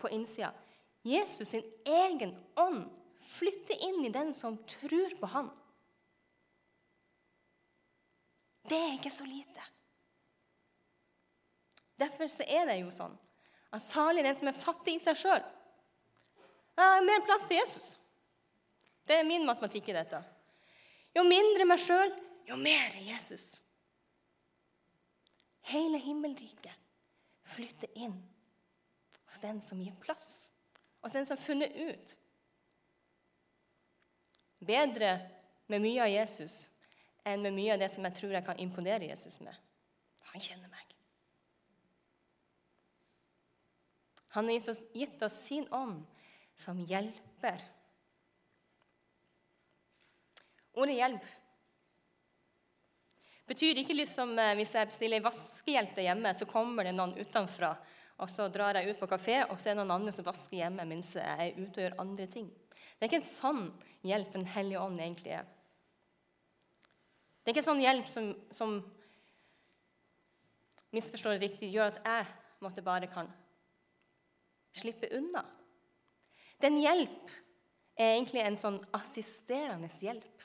på 0.00 0.10
innsida. 0.14 0.52
Jesus 1.06 1.48
sin 1.48 1.66
egen 1.86 2.34
ånd 2.60 2.88
flytter 3.20 3.78
inn 3.88 4.04
i 4.04 4.12
den 4.12 4.32
som 4.34 4.58
tror 4.68 5.14
på 5.20 5.28
han. 5.34 5.50
Det 8.68 8.78
er 8.78 8.96
ikke 8.96 9.12
så 9.12 9.26
lite. 9.26 9.64
Derfor 12.00 12.26
er 12.46 12.68
det 12.70 12.78
jo 12.80 12.92
sånn 12.94 13.16
at 13.70 13.84
salig 13.86 14.24
den 14.26 14.36
som 14.38 14.48
er 14.50 14.56
fattig 14.56 14.96
i 14.96 15.02
seg 15.02 15.18
sjøl, 15.20 15.42
mer 17.04 17.24
plass 17.26 17.44
til 17.46 17.60
Jesus. 17.60 17.88
Det 19.06 19.18
er 19.20 19.26
min 19.26 19.44
matematikk 19.46 19.90
i 19.90 19.96
dette. 19.96 20.20
Jo 21.14 21.24
mindre 21.26 21.66
meg 21.68 21.82
sjøl, 21.82 22.12
jo 22.48 22.56
mer 22.58 22.94
er 22.94 23.04
Jesus. 23.12 23.60
Hele 25.70 26.00
himmelriket 26.02 26.74
flytter 27.50 27.90
inn 27.98 28.16
hos 29.28 29.42
den 29.42 29.60
som 29.62 29.82
gir 29.82 29.94
plass, 30.02 30.50
hos 31.02 31.14
den 31.14 31.26
som 31.26 31.36
har 31.36 31.44
funnet 31.44 31.74
ut. 31.76 32.16
Bedre 34.60 35.16
med 35.70 35.82
mye 35.84 36.04
av 36.04 36.10
Jesus 36.10 36.62
enn 37.26 37.42
med 37.44 37.54
mye 37.54 37.74
av 37.74 37.82
det 37.82 37.90
som 37.92 38.06
jeg 38.06 38.16
tror 38.16 38.34
jeg 38.34 38.46
kan 38.46 38.62
imponere 38.62 39.10
Jesus 39.10 39.40
med. 39.44 39.54
Han 40.32 40.42
kjenner 40.42 40.70
meg. 40.70 40.89
Han 44.36 44.48
har 44.48 44.74
gitt 44.94 45.22
oss 45.26 45.42
sin 45.44 45.66
ånd 45.74 46.04
som 46.54 46.78
hjelper. 46.78 47.62
Ordet 50.72 50.94
'hjelp' 50.94 51.30
betyr 53.50 53.80
ikke 53.82 53.96
liksom 53.96 54.36
eh, 54.38 54.54
hvis 54.58 54.76
jeg 54.76 54.88
bestiller 54.92 55.24
vaskehjelp 55.24 55.96
der 55.96 56.06
hjemme, 56.06 56.30
så 56.38 56.46
kommer 56.46 56.86
det 56.86 56.94
noen 56.94 57.16
utenfra, 57.18 57.72
og 58.22 58.30
så 58.30 58.46
drar 58.52 58.78
jeg 58.78 58.92
ut 58.92 59.00
på 59.00 59.08
kafé, 59.10 59.40
og 59.48 59.58
så 59.58 59.70
er 59.70 59.74
det 59.74 59.80
noen 59.80 59.96
andre 59.96 60.14
som 60.14 60.26
vasker 60.28 60.60
hjemme 60.60 60.86
mens 60.86 61.16
jeg 61.18 61.26
er 61.26 61.58
ute 61.58 61.80
og 61.80 61.82
gjør 61.82 61.98
andre 62.04 62.28
ting. 62.30 62.46
Det 62.70 63.02
er 63.02 63.10
ikke 63.10 63.22
en 63.22 63.32
sånn 63.32 63.64
hjelp 64.06 64.32
Den 64.32 64.46
hellige 64.48 64.80
ånd 64.80 65.00
egentlig 65.00 65.34
er. 65.40 65.48
Det 67.40 67.50
er 67.50 67.56
ikke 67.56 67.66
sånn 67.66 67.82
hjelp 67.82 68.08
som, 68.08 68.30
som 68.54 68.78
misforstår 70.94 71.36
det 71.36 71.48
riktig, 71.48 71.72
gjør 71.74 71.90
at 71.90 72.00
jeg 72.04 72.30
måtte 72.62 72.84
bare 72.84 73.08
kan 73.10 73.28
slippe 74.76 75.10
unna. 75.16 75.44
Den 76.60 76.78
hjelp 76.80 77.32
er 77.96 78.14
egentlig 78.14 78.42
en 78.44 78.58
sånn 78.58 78.78
assisterende 78.96 79.90
hjelp, 80.00 80.44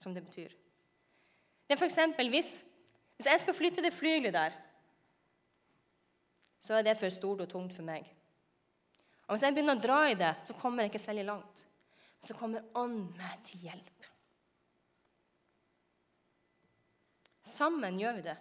som 0.00 0.14
det 0.16 0.24
betyr. 0.24 0.54
Det 1.68 1.76
er 1.76 1.80
f.eks. 1.80 1.98
Hvis, 2.18 2.50
hvis 3.16 3.28
jeg 3.30 3.42
skal 3.44 3.56
flytte 3.56 3.84
det 3.84 3.94
flygelet 3.94 4.34
der, 4.34 4.56
så 6.60 6.76
er 6.76 6.84
det 6.84 6.98
for 7.00 7.12
stort 7.12 7.44
og 7.44 7.48
tungt 7.48 7.72
for 7.76 7.86
meg. 7.86 8.04
Og 9.26 9.36
Hvis 9.36 9.46
jeg 9.46 9.54
begynner 9.54 9.78
å 9.78 9.82
dra 9.82 10.00
i 10.10 10.16
det, 10.18 10.32
så 10.44 10.56
kommer 10.58 10.82
jeg 10.82 10.90
ikke 10.90 11.04
særlig 11.04 11.24
langt. 11.28 11.66
Så 12.26 12.34
kommer 12.36 12.66
Ånd 12.76 13.14
meg 13.16 13.44
til 13.46 13.62
hjelp. 13.68 14.08
Sammen 17.46 17.98
gjør 18.00 18.18
vi 18.18 18.24
det. 18.26 18.36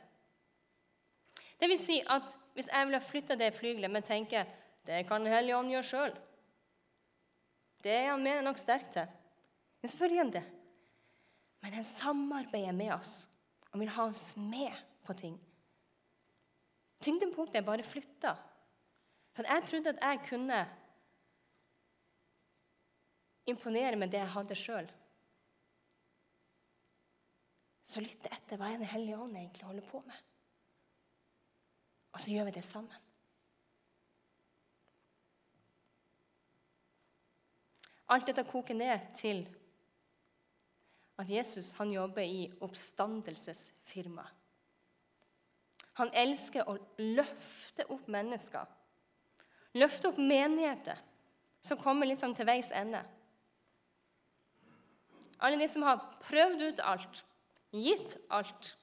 Det 1.60 1.70
vil 1.70 1.80
si 1.80 2.00
at 2.08 2.34
hvis 2.56 2.70
jeg 2.72 2.88
ville 2.88 3.02
flytta 3.04 3.38
det 3.40 3.54
flygelet, 3.56 3.92
men 3.92 4.04
tenker 4.04 4.50
det 4.90 5.04
kan 5.08 5.22
Den 5.24 5.34
hellige 5.34 5.58
ånd 5.58 5.70
gjøre 5.70 5.86
sjøl 5.86 6.16
Det 7.86 7.94
er 7.94 8.08
han 8.10 8.24
mer 8.26 8.40
enn 8.40 8.48
nok 8.50 8.58
sterk 8.60 8.90
til. 8.96 9.06
Men 9.80 9.92
selvfølgelig 9.92 10.18
er 10.18 10.24
han 10.24 10.34
det. 10.34 10.46
Men 11.62 11.76
han 11.78 11.86
samarbeider 11.88 12.76
med 12.76 12.92
oss 12.96 13.14
og 13.70 13.80
vil 13.80 13.92
ha 13.96 14.08
oss 14.10 14.34
med 14.36 14.74
på 15.06 15.14
ting. 15.16 15.38
Tyngdepunktet 17.00 17.62
er 17.62 17.68
bare 17.68 17.86
flytta. 17.86 18.34
For 19.38 19.48
jeg 19.48 19.64
trodde 19.70 19.94
at 19.94 20.02
jeg 20.04 20.22
kunne 20.28 20.60
imponere 23.48 23.96
med 23.96 24.12
det 24.12 24.20
jeg 24.20 24.34
hadde 24.34 24.58
sjøl. 24.58 24.90
Så 27.90 28.04
lytte 28.04 28.34
etter 28.36 28.60
hva 28.60 28.74
Den 28.74 28.90
hellige 28.90 29.18
ånd 29.18 29.38
egentlig 29.38 29.70
holder 29.70 29.88
på 29.88 30.02
med. 30.06 30.26
Og 32.14 32.20
så 32.22 32.34
gjør 32.34 32.50
vi 32.50 32.58
det 32.58 32.66
sammen. 32.66 33.09
Alt 38.10 38.30
dette 38.30 38.46
koker 38.50 38.78
ned 38.78 39.12
til 39.18 39.44
at 41.20 41.30
Jesus 41.30 41.72
han 41.78 41.92
jobber 41.92 42.24
i 42.24 42.48
oppstandelsesfirma. 42.64 44.26
Han 46.00 46.12
elsker 46.16 46.68
å 46.70 46.78
løfte 46.98 47.86
opp 47.92 48.08
mennesker. 48.08 48.66
Løfte 49.76 50.10
opp 50.10 50.20
menigheter 50.22 50.98
som 51.62 51.80
kommer 51.82 52.08
litt 52.08 52.24
sånn 52.24 52.36
til 52.38 52.48
veis 52.48 52.72
ende. 52.72 53.02
Alle 55.40 55.60
de 55.60 55.68
som 55.72 55.84
har 55.88 56.02
prøvd 56.24 56.64
ut 56.66 56.82
alt, 56.84 57.24
gitt 57.76 58.16
alt, 58.34 58.74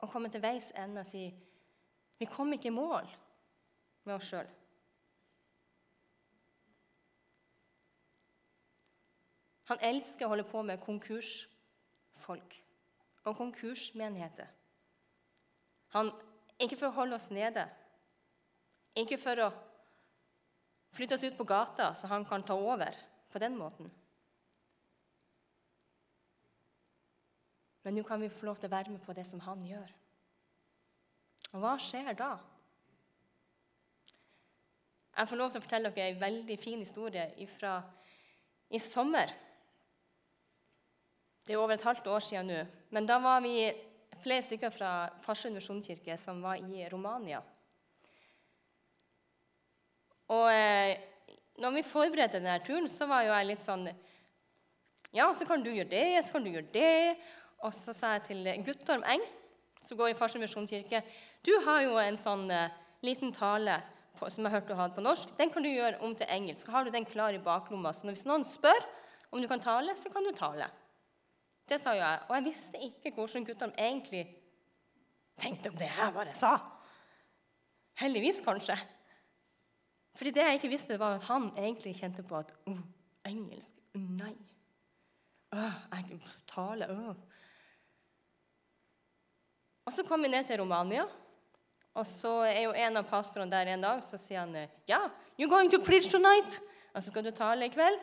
og 0.00 0.10
kommer 0.12 0.32
til 0.32 0.42
veis 0.44 0.72
ende 0.76 1.04
og 1.04 1.08
sier 1.08 1.36
vi 2.16 2.28
kom 2.28 2.52
ikke 2.56 2.70
i 2.70 2.74
mål 2.74 3.08
med 4.08 4.14
oss 4.16 4.30
sjøl. 4.30 4.48
Han 9.70 9.82
elsker 9.82 10.26
å 10.26 10.30
holde 10.34 10.46
på 10.46 10.62
med 10.62 10.82
konkursfolk 10.84 12.56
og 13.26 13.36
konkursmenigheter. 13.38 14.48
Han, 15.96 16.12
ikke 16.62 16.78
for 16.78 16.90
å 16.90 16.96
holde 17.00 17.18
oss 17.18 17.28
nede, 17.34 17.66
ikke 18.96 19.18
for 19.20 19.42
å 19.42 19.50
flytte 20.96 21.18
oss 21.18 21.26
ut 21.26 21.36
på 21.36 21.46
gata 21.48 21.92
så 21.98 22.08
han 22.10 22.24
kan 22.28 22.44
ta 22.46 22.54
over 22.56 22.96
på 23.32 23.42
den 23.42 23.56
måten. 23.58 23.90
Men 27.86 27.94
nå 27.94 28.02
kan 28.06 28.20
vi 28.22 28.32
få 28.32 28.48
lov 28.48 28.58
til 28.58 28.70
å 28.70 28.74
være 28.74 28.90
med 28.94 29.02
på 29.04 29.14
det 29.14 29.26
som 29.28 29.42
han 29.44 29.60
gjør. 29.62 29.90
Og 31.54 31.60
hva 31.62 31.76
skjer 31.78 32.16
da? 32.18 32.32
Jeg 35.16 35.30
får 35.30 35.38
lov 35.40 35.52
til 35.52 35.60
å 35.60 35.64
fortelle 35.64 35.92
dere 35.94 36.12
en 36.12 36.20
veldig 36.20 36.56
fin 36.60 36.82
historie 36.82 37.46
fra 37.56 37.76
i 38.74 38.80
sommer. 38.82 39.30
Det 41.46 41.54
er 41.54 41.60
over 41.62 41.76
et 41.76 41.84
halvt 41.86 42.06
år 42.10 42.24
siden 42.26 42.48
nå. 42.50 42.62
Men 42.90 43.06
da 43.06 43.20
var 43.22 43.42
vi 43.44 43.68
flere 44.22 44.42
stykker 44.42 44.72
fra 44.74 44.92
Farsund 45.22 45.54
misjonskirke 45.54 46.16
som 46.18 46.40
var 46.42 46.58
i 46.58 46.86
Romania. 46.90 47.38
Og 50.34 50.48
eh, 50.50 50.96
når 51.62 51.76
vi 51.76 51.86
forberedte 51.86 52.40
denne 52.40 52.58
turen, 52.66 52.88
så 52.90 53.06
var 53.06 53.22
jo 53.22 53.34
jeg 53.34 53.50
litt 53.52 53.62
sånn 53.62 53.86
Ja, 55.14 55.28
så 55.32 55.46
kan 55.46 55.62
du 55.62 55.70
gjøre 55.70 55.92
det, 55.92 56.24
så 56.26 56.34
kan 56.34 56.44
du 56.44 56.50
gjøre 56.50 56.72
det. 56.74 57.16
Og 57.62 57.70
så 57.72 57.94
sa 57.94 58.16
jeg 58.16 58.24
til 58.26 58.48
Guttorm 58.66 59.06
Eng, 59.06 59.22
som 59.80 59.96
går 60.00 60.12
i 60.12 60.16
Farsund 60.18 60.42
misjonskirke, 60.42 61.04
du 61.46 61.54
har 61.64 61.84
jo 61.86 61.94
en 62.02 62.18
sånn 62.18 62.50
eh, 62.50 62.74
liten 63.06 63.30
tale 63.32 63.78
på, 64.18 64.26
som 64.26 64.42
jeg 64.42 64.50
har 64.50 64.58
hørt 64.58 64.72
du 64.72 64.74
hadde 64.74 64.98
på 64.98 65.04
norsk. 65.04 65.30
Den 65.38 65.54
kan 65.54 65.62
du 65.62 65.70
gjøre 65.70 66.02
om 66.02 66.18
til 66.18 66.26
engelsk. 66.26 66.66
Har 66.74 66.84
du 66.84 66.90
den 66.90 67.06
klar 67.06 67.36
i 67.36 67.40
baklomma. 67.42 67.94
Så 67.94 68.10
hvis 68.10 68.26
noen 68.26 68.44
spør 68.44 68.82
om 69.30 69.38
du 69.38 69.46
kan 69.46 69.62
tale, 69.62 69.94
så 69.94 70.10
kan 70.10 70.26
du 70.26 70.34
tale. 70.34 70.66
Det 71.68 71.80
sa 71.82 71.94
jo 71.96 72.02
jeg. 72.02 72.18
Og 72.28 72.34
jeg 72.36 72.44
visste 72.46 72.82
ikke 72.88 73.12
hvordan 73.16 73.46
guttene 73.46 73.78
egentlig 73.78 74.26
tenkte 75.40 75.72
om 75.72 75.78
det 75.80 75.88
jeg 75.90 76.14
bare 76.14 76.34
sa. 76.34 76.52
Heldigvis, 77.98 78.42
kanskje. 78.44 78.76
Fordi 80.16 80.30
det 80.30 80.44
jeg 80.44 80.60
ikke 80.60 80.72
visste, 80.72 80.98
var 80.98 81.16
at 81.16 81.26
han 81.28 81.50
egentlig 81.56 81.96
kjente 81.98 82.22
på 82.24 82.38
at 82.38 82.52
oh, 82.70 82.78
engelsk 83.26 83.74
Nei. 83.96 84.34
Åh, 85.56 85.76
jeg 85.92 86.20
taler 86.48 86.92
åh. 86.92 87.14
Og 89.86 89.92
Så 89.92 90.04
kom 90.04 90.22
vi 90.22 90.28
ned 90.28 90.44
til 90.44 90.60
Romania. 90.60 91.06
Og 91.94 92.06
så 92.06 92.42
er 92.44 92.60
jo 92.66 92.74
en 92.76 93.00
av 93.00 93.06
pastorene 93.08 93.50
der 93.50 93.72
en 93.72 93.84
dag, 93.84 94.02
så 94.04 94.18
sier 94.20 94.42
han 94.42 94.52
ja, 94.88 95.06
you're 95.38 95.48
going 95.48 95.70
to 95.72 95.78
preach 95.80 96.10
tonight. 96.12 96.60
Og 96.92 97.02
så 97.02 97.08
skal 97.08 97.24
du 97.24 97.30
tale 97.30 97.64
i 97.64 97.72
kveld? 97.72 98.00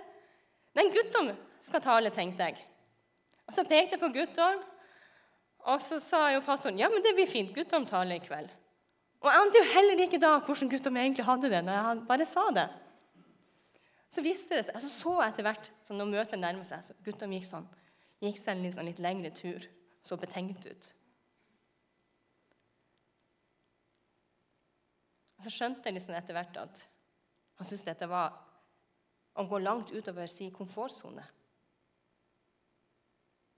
Den 0.73 0.89
gutten 0.93 1.35
skal 1.61 1.81
tale, 1.81 2.09
tenkte 2.09 2.49
jeg. 2.49 2.72
Så 3.53 3.65
pekte 3.67 3.95
jeg 3.95 4.01
på 4.01 4.09
Guttorm, 4.15 4.61
og 5.69 5.81
så 5.81 5.99
sa 6.01 6.25
jo 6.33 6.43
pastoren 6.43 6.79
ja, 6.81 6.89
men 6.91 7.03
det 7.05 7.13
blir 7.15 7.29
fint. 7.29 7.53
Guttorm 7.55 7.85
taler 7.87 8.17
i 8.17 8.23
kveld. 8.23 8.49
Og 9.23 9.29
Jeg 9.29 9.39
ante 9.39 9.59
jo 9.61 9.67
heller 9.71 10.01
ikke 10.03 10.19
da 10.19 10.33
hvordan 10.43 10.71
Guttorm 10.71 10.97
egentlig 10.99 11.25
hadde 11.27 11.51
det. 11.53 11.61
når 11.63 11.77
jeg 11.77 12.07
bare 12.07 12.25
sa 12.27 12.47
det. 12.55 12.65
Så 14.11 14.21
visste 14.21 14.57
det 14.57 14.65
seg, 14.65 14.75
altså 14.75 14.89
så 14.91 15.13
etter 15.25 15.45
hvert 15.45 15.69
som 15.87 15.97
når 15.97 16.09
møtet 16.11 16.41
nærmet 16.41 16.67
seg, 16.67 16.83
så 16.85 16.97
Guttorm 17.05 17.31
gikk 17.33 17.47
sånn, 17.47 17.69
gikk 18.21 18.37
seg 18.37 18.57
en 18.57 18.65
litt, 18.65 18.75
sånn 18.75 18.89
litt 18.89 18.99
lengre 19.01 19.31
tur. 19.33 19.69
Så 20.03 20.17
betenkt 20.19 20.65
ut. 20.67 20.89
Og 25.37 25.45
Så 25.47 25.53
skjønte 25.55 25.87
jeg 25.87 25.95
liksom 25.95 26.17
etter 26.19 26.35
hvert 26.35 26.59
at 26.59 26.83
han 27.57 27.69
syntes 27.69 27.85
dette 27.87 28.09
var 28.11 28.35
å 29.39 29.45
gå 29.47 29.61
langt 29.63 29.93
utover 29.95 30.27
sin 30.27 30.51
komfortsone. 30.51 31.23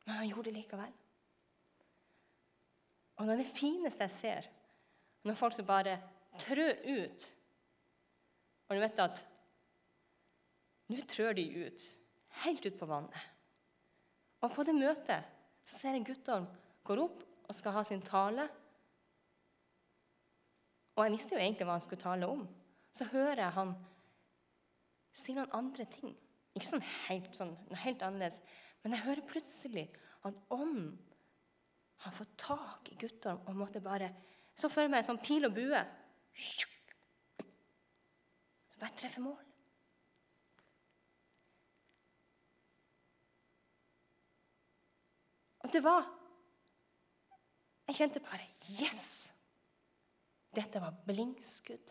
Men 0.05 0.19
han 0.19 0.29
gjorde 0.29 0.49
det 0.49 0.59
likevel. 0.59 0.93
Og 3.15 3.27
det 3.27 3.35
er 3.35 3.41
det 3.41 3.53
fineste 3.55 4.05
jeg 4.05 4.13
ser, 4.13 4.49
når 5.25 5.39
folk 5.39 5.55
som 5.55 5.67
bare 5.67 5.95
trør 6.41 6.73
ut 6.83 7.31
Og 8.65 8.75
du 8.75 8.81
vet 8.81 8.99
at 8.99 9.21
nå 10.89 11.01
trør 11.09 11.33
de 11.37 11.45
ut, 11.65 11.83
helt 12.43 12.65
ut 12.65 12.77
på 12.77 12.87
vannet. 12.89 13.21
Og 14.41 14.51
på 14.53 14.65
det 14.65 14.75
møtet 14.77 15.25
så 15.65 15.77
ser 15.79 15.95
jeg 15.97 16.05
Guttorm 16.05 16.45
går 16.85 17.01
opp 17.01 17.23
og 17.45 17.57
skal 17.57 17.73
ha 17.77 17.83
sin 17.85 18.03
tale. 18.05 18.45
Og 20.95 21.03
jeg 21.05 21.15
visste 21.15 21.35
jo 21.35 21.41
egentlig 21.41 21.67
hva 21.67 21.77
han 21.77 21.85
skulle 21.85 22.01
tale 22.01 22.29
om. 22.29 22.43
Så 22.93 23.07
hører 23.11 23.41
jeg 23.43 23.55
han 23.57 23.73
si 25.15 25.35
noen 25.35 25.53
andre 25.57 25.87
ting. 25.89 26.13
Ikke 26.55 26.69
sånn 26.69 26.85
helt, 27.07 27.31
sånn, 27.35 27.55
helt 27.81 28.03
annerledes. 28.05 28.41
Men 28.85 28.93
jeg 28.93 29.01
hører 29.01 29.25
plutselig 29.25 29.87
at 30.29 30.35
ånden 30.53 30.91
har 32.05 32.13
fått 32.13 32.35
tak 32.37 32.91
i 32.93 32.97
Guttorm 33.01 33.39
og 33.49 33.55
måtte 33.57 33.81
bare 33.81 34.11
Så 34.55 34.69
for 34.69 34.85
meg 34.85 35.01
en 35.01 35.07
sånn 35.07 35.23
pil 35.25 35.47
og 35.47 35.55
bue. 35.55 35.79
Så 38.69 38.77
bare 38.79 38.93
treffer 38.99 39.25
mål. 39.25 39.41
Og 45.65 45.73
det 45.73 45.81
var 45.83 46.05
Jeg 47.89 47.97
kjente 48.03 48.21
bare 48.21 48.45
Yes! 48.77 49.31
Dette 50.55 50.79
var 50.79 50.93
blinkskudd. 51.09 51.89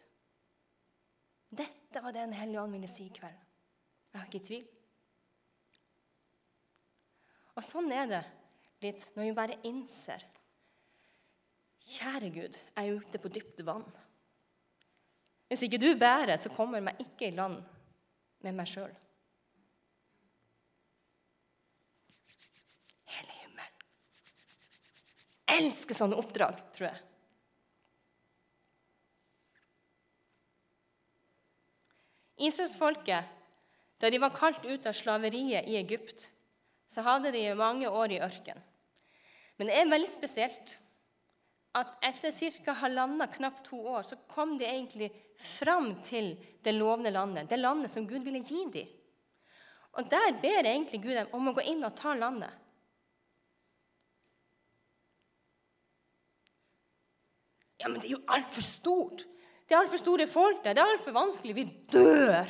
Dette 1.50 2.06
var 2.06 2.14
det 2.14 2.22
Den 2.22 2.38
hellige 2.38 2.62
ånd 2.62 2.78
ville 2.78 2.88
si 2.88 3.10
i 3.10 3.12
kveld. 3.18 3.44
Jeg 4.12 4.20
har 4.20 4.30
ikke 4.30 4.42
i 4.44 4.48
tvil. 4.52 4.73
Og 7.54 7.62
sånn 7.62 7.90
er 7.94 8.08
det 8.10 8.22
litt 8.84 9.06
når 9.14 9.28
vi 9.28 9.36
bare 9.36 9.60
innser 9.66 10.24
Kjære 11.84 12.30
Gud, 12.32 12.56
jeg 12.56 12.88
er 12.88 12.96
ute 12.96 13.20
på 13.20 13.28
dypt 13.28 13.60
vann. 13.66 13.84
Hvis 15.52 15.66
ikke 15.66 15.80
du 15.82 15.90
bærer, 16.00 16.38
så 16.40 16.48
kommer 16.48 16.80
meg 16.80 17.00
ikke 17.02 17.28
i 17.28 17.34
land 17.36 17.58
med 18.44 18.56
meg 18.56 18.70
sjøl. 18.70 18.92
Hele 23.12 23.36
himmelen. 23.42 23.84
Elsker 25.58 25.98
sånne 25.98 26.16
oppdrag, 26.18 26.62
tror 26.72 26.88
jeg. 26.88 27.02
Israelsfolket, 32.48 33.28
da 34.00 34.10
de 34.10 34.18
var 34.20 34.34
kalt 34.34 34.64
ut 34.64 34.88
av 34.88 34.96
slaveriet 34.96 35.68
i 35.68 35.76
Egypt, 35.78 36.30
så 36.88 37.04
hadde 37.06 37.32
de 37.34 37.46
mange 37.58 37.90
år 37.90 38.14
i 38.14 38.22
ørken. 38.22 38.60
Men 39.58 39.70
det 39.70 39.76
er 39.78 39.90
veldig 39.90 40.10
spesielt 40.10 40.78
at 41.74 41.94
etter 42.06 42.30
ca. 42.30 42.74
halvannet, 42.78 43.32
knapt 43.34 43.64
to 43.66 43.80
år, 43.96 44.02
så 44.06 44.18
kom 44.30 44.58
de 44.58 44.66
egentlig 44.66 45.10
fram 45.38 45.96
til 46.06 46.34
det 46.62 46.74
lovende 46.74 47.10
landet, 47.10 47.48
det 47.50 47.58
landet 47.58 47.90
som 47.90 48.06
Gud 48.06 48.22
ville 48.22 48.44
gi 48.46 48.62
dem. 48.72 48.92
Og 49.94 50.10
der 50.10 50.38
ber 50.42 50.66
egentlig 50.66 51.02
Gud 51.02 51.14
dem 51.14 51.34
om 51.34 51.50
å 51.50 51.54
gå 51.54 51.64
inn 51.70 51.82
og 51.86 51.94
ta 51.98 52.14
landet. 52.18 52.50
Ja, 57.82 57.90
men 57.90 58.00
det 58.00 58.08
er 58.08 58.16
jo 58.16 58.24
altfor 58.32 58.64
stort. 58.64 59.26
Det 59.68 59.74
er 59.74 59.82
altfor 59.82 60.00
store 60.00 60.26
folk 60.30 60.62
der. 60.64 60.74
Det 60.74 60.82
er 60.82 60.94
altfor 60.94 61.14
vanskelig. 61.14 61.54
Vi 61.56 61.64
dør, 61.92 62.48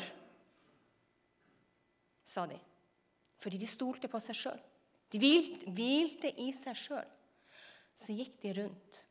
sa 2.25 2.47
de. 2.49 2.59
Fordi 3.45 3.61
de 3.61 3.69
stolte 3.69 4.09
på 4.09 4.21
seg 4.25 4.39
sjøl. 4.39 4.61
De 5.13 5.21
hvilte 5.21 6.31
i 6.41 6.49
seg 6.57 6.79
sjøl. 6.81 7.11
Så 7.95 8.17
gikk 8.17 8.39
de 8.41 8.55
rundt. 8.57 9.03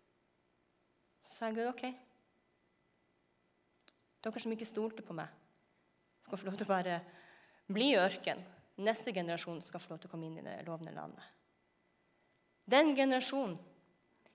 Så 1.24 1.38
sa 1.38 1.52
Gud 1.54 1.70
OK. 1.70 1.86
Dere 4.24 4.42
som 4.42 4.56
ikke 4.56 4.68
stolte 4.68 5.04
på 5.06 5.16
meg, 5.16 5.30
skal 6.24 6.40
få 6.40 6.48
lov 6.48 6.58
til 6.58 6.66
å 6.66 6.72
bare 6.72 6.98
bli 7.68 7.92
i 7.92 8.00
ørkenen. 8.00 8.50
Neste 8.84 9.14
generasjon 9.14 9.60
skal 9.62 9.84
få 9.84 9.94
lov 9.94 10.00
til 10.02 10.10
å 10.10 10.12
komme 10.16 10.26
inn 10.26 10.40
i 10.42 10.46
det 10.46 10.56
lovende 10.66 10.96
landet. 10.96 11.26
Den 12.66 12.96
generasjonen 12.98 13.60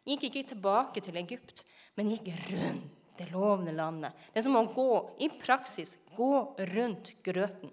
gikk 0.07 0.29
ikke 0.29 0.45
tilbake 0.53 1.03
til 1.03 1.19
Egypt, 1.19 1.65
men 1.99 2.13
gikk 2.13 2.29
rundt 2.53 2.95
det 3.19 3.27
lovende 3.33 3.75
landet. 3.75 4.15
Det 4.31 4.39
er 4.39 4.47
som 4.47 4.61
å 4.61 4.69
gå 4.71 4.93
i 5.27 5.31
praksis 5.41 5.97
gå 6.15 6.33
rundt 6.71 7.17
grøten. 7.27 7.73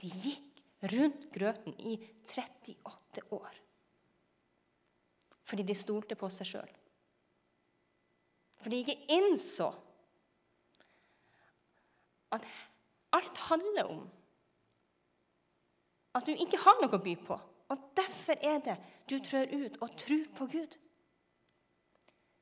De 0.00 0.10
gikk 0.10 0.53
rundt 0.92 1.28
grøten 1.32 1.76
i 1.78 1.96
38 2.28 3.24
år. 3.32 3.60
Fordi 5.44 5.62
de 5.62 5.76
stolte 5.76 6.16
på 6.18 6.30
seg 6.32 6.48
sjøl. 6.48 6.74
Fordi 8.64 8.80
de 8.80 8.94
ikke 8.94 9.16
innså 9.18 9.68
at 12.34 12.46
alt 13.14 13.42
handler 13.48 13.90
om 13.92 14.04
at 16.14 16.26
du 16.26 16.32
ikke 16.32 16.60
har 16.62 16.80
noe 16.80 16.94
å 16.94 17.02
by 17.02 17.14
på. 17.26 17.36
Og 17.72 17.84
derfor 17.96 18.38
er 18.44 18.62
det 18.64 18.76
du 19.10 19.18
trør 19.18 19.50
ut 19.50 19.78
og 19.82 19.98
tror 20.00 20.24
på 20.38 20.48
Gud. 20.52 20.78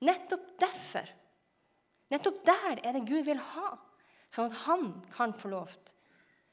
Nettopp 0.02 0.46
derfor. 0.60 1.08
Nettopp 2.12 2.42
der 2.46 2.82
er 2.82 2.96
det 2.96 3.06
Gud 3.08 3.24
vil 3.24 3.40
ha, 3.40 3.74
sånn 4.32 4.50
at 4.50 4.64
han 4.66 4.88
kan 5.14 5.32
få 5.38 5.52
lov 5.52 5.72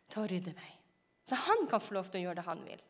til 0.09 0.23
å 0.23 0.27
rydde 0.29 0.53
vei. 0.55 0.78
Så 1.29 1.37
han 1.37 1.67
kan 1.69 1.81
få 1.83 1.93
lov 1.93 2.09
til 2.09 2.21
å 2.21 2.23
gjøre 2.23 2.39
det 2.39 2.47
han 2.47 2.61
vil. 2.65 2.81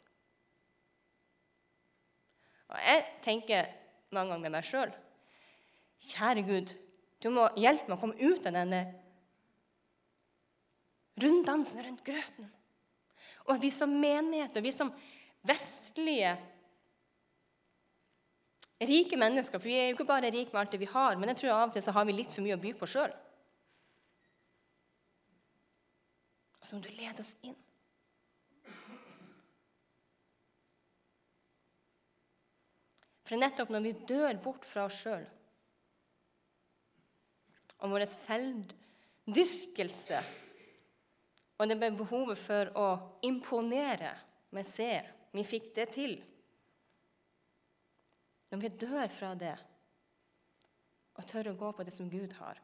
Og 2.69 2.77
Jeg 2.85 3.05
tenker 3.25 3.67
mange 4.15 4.31
ganger 4.31 4.45
med 4.45 4.55
meg 4.59 4.67
sjøl 4.67 4.91
Kjære 5.99 6.45
Gud, 6.47 6.69
du 7.19 7.27
må 7.35 7.49
hjelpe 7.59 7.89
meg 7.89 7.97
å 7.97 8.01
komme 8.05 8.15
ut 8.21 8.45
av 8.47 8.55
denne 8.55 8.79
runddansen 11.19 11.83
rundt 11.83 12.05
grøten. 12.07 12.47
Og 13.49 13.57
at 13.57 13.65
vi 13.65 13.71
som 13.75 13.91
menighet 13.99 14.55
og 14.55 14.63
vi 14.63 14.71
som 14.71 14.93
vestlige 15.43 16.37
rike 18.87 19.19
mennesker 19.19 19.59
For 19.59 19.67
vi 19.67 19.75
er 19.75 19.89
jo 19.89 19.97
ikke 19.97 20.07
bare 20.07 20.31
rike 20.31 20.53
med 20.53 20.61
alt 20.61 20.71
det 20.71 20.79
vi 20.79 20.93
har, 20.93 21.19
men 21.19 21.33
jeg 21.33 21.41
tror 21.41 21.57
av 21.57 21.65
og 21.67 21.75
til 21.75 21.83
så 21.83 21.95
har 21.97 22.07
vi 22.07 22.15
litt 22.15 22.31
for 22.31 22.45
mye 22.45 22.55
å 22.55 22.63
by 22.63 22.71
på 22.79 22.87
sjøl. 22.87 23.11
Så 26.63 26.77
må 26.77 26.85
du 26.85 26.93
lede 26.93 27.25
oss 27.25 27.33
inn. 27.43 27.57
For 33.29 33.37
det 33.37 33.43
er 33.43 33.45
nettopp 33.45 33.69
når 33.69 33.83
vi 33.85 33.93
dør 34.09 34.33
bort 34.41 34.65
fra 34.65 34.89
oss 34.89 34.97
sjøl 35.03 35.21
og 37.79 37.87
vår 37.93 38.03
selvdyrkelse 38.11 40.19
og 41.59 41.67
det 41.67 41.75
ble 41.79 41.91
behovet 41.99 42.39
for 42.39 42.71
å 42.79 42.87
imponere 43.27 44.13
med 44.55 44.67
se. 44.67 44.93
Vi 45.35 45.43
fikk 45.45 45.73
det 45.75 45.89
til. 45.93 46.15
Når 48.49 48.63
vi 48.63 48.71
dør 48.81 49.11
fra 49.13 49.33
det 49.37 49.57
og 51.19 51.27
tør 51.27 51.51
å 51.51 51.57
gå 51.59 51.69
på 51.75 51.83
det 51.83 51.91
som 51.91 52.07
Gud 52.09 52.31
har, 52.39 52.61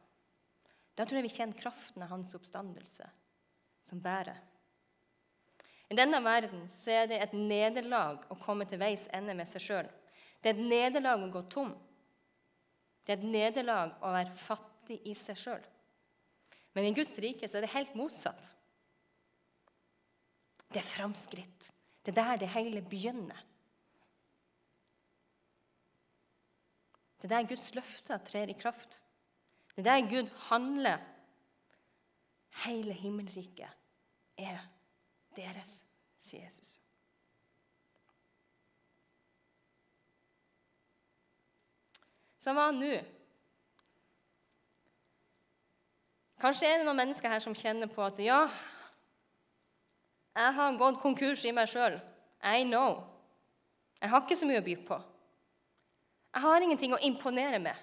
da 0.96 1.04
tror 1.04 1.20
jeg 1.20 1.28
vi 1.28 1.34
kjenner 1.34 1.60
kraften 1.60 2.02
av 2.02 2.14
hans 2.14 2.32
oppstandelse 2.38 3.04
som 3.86 4.00
bærer. 4.00 4.40
I 5.92 5.94
denne 5.94 6.18
verden 6.24 6.64
så 6.72 6.96
er 6.96 7.10
det 7.10 7.20
et 7.20 7.36
nederlag 7.36 8.24
å 8.32 8.38
komme 8.40 8.64
til 8.66 8.80
veis 8.80 9.04
ende 9.14 9.36
med 9.36 9.46
seg 9.50 9.62
sjøl. 9.62 9.90
Det 10.46 10.52
er 10.52 10.60
et 10.60 10.68
nederlag 10.70 11.24
å 11.26 11.32
gå 11.34 11.40
tom. 11.50 11.72
Det 13.02 13.16
er 13.16 13.18
et 13.18 13.30
nederlag 13.32 13.96
å 13.98 14.12
være 14.14 14.36
fattig 14.38 15.00
i 15.10 15.14
seg 15.18 15.40
sjøl. 15.40 15.64
Men 16.70 16.86
i 16.86 16.92
Guds 16.94 17.10
rike 17.18 17.48
så 17.50 17.58
er 17.58 17.66
det 17.66 17.72
helt 17.72 17.96
motsatt. 17.98 18.52
Det 20.70 20.78
er 20.78 20.86
framskritt. 20.86 21.72
Det 21.98 22.14
er 22.14 22.20
der 22.20 22.40
det 22.44 22.52
hele 22.54 22.84
begynner. 22.86 23.42
Det 27.18 27.26
er 27.26 27.34
der 27.40 27.50
Guds 27.50 27.66
løfter 27.74 28.22
trer 28.30 28.54
i 28.54 28.58
kraft. 28.62 29.00
Det 29.74 29.82
er 29.82 29.90
der 29.96 30.10
Gud 30.14 30.30
handler. 30.46 31.02
Hele 32.62 32.94
himmelriket 32.94 33.74
er 34.38 34.62
deres, 35.34 35.80
sier 36.22 36.46
Jesus. 36.46 36.76
Så 42.46 42.52
hva 42.54 42.68
nå? 42.70 42.92
Kanskje 46.38 46.68
er 46.68 46.76
det 46.78 46.84
noen 46.86 47.00
mennesker 47.00 47.32
her 47.32 47.40
som 47.42 47.56
kjenner 47.58 47.90
på 47.90 48.04
at 48.04 48.20
ja, 48.22 48.44
jeg 50.36 50.52
har 50.54 50.76
gått 50.78 51.00
konkurs 51.02 51.42
i 51.42 51.50
meg 51.56 51.66
sjøl. 51.72 51.96
I 52.46 52.62
know. 52.68 53.00
Jeg 53.98 54.12
har 54.12 54.22
ikke 54.22 54.38
så 54.38 54.46
mye 54.46 54.60
å 54.60 54.64
by 54.68 54.76
på. 54.86 54.98
Jeg 56.36 56.44
har 56.44 56.62
ingenting 56.62 56.94
å 56.94 57.00
imponere 57.08 57.58
med. 57.64 57.80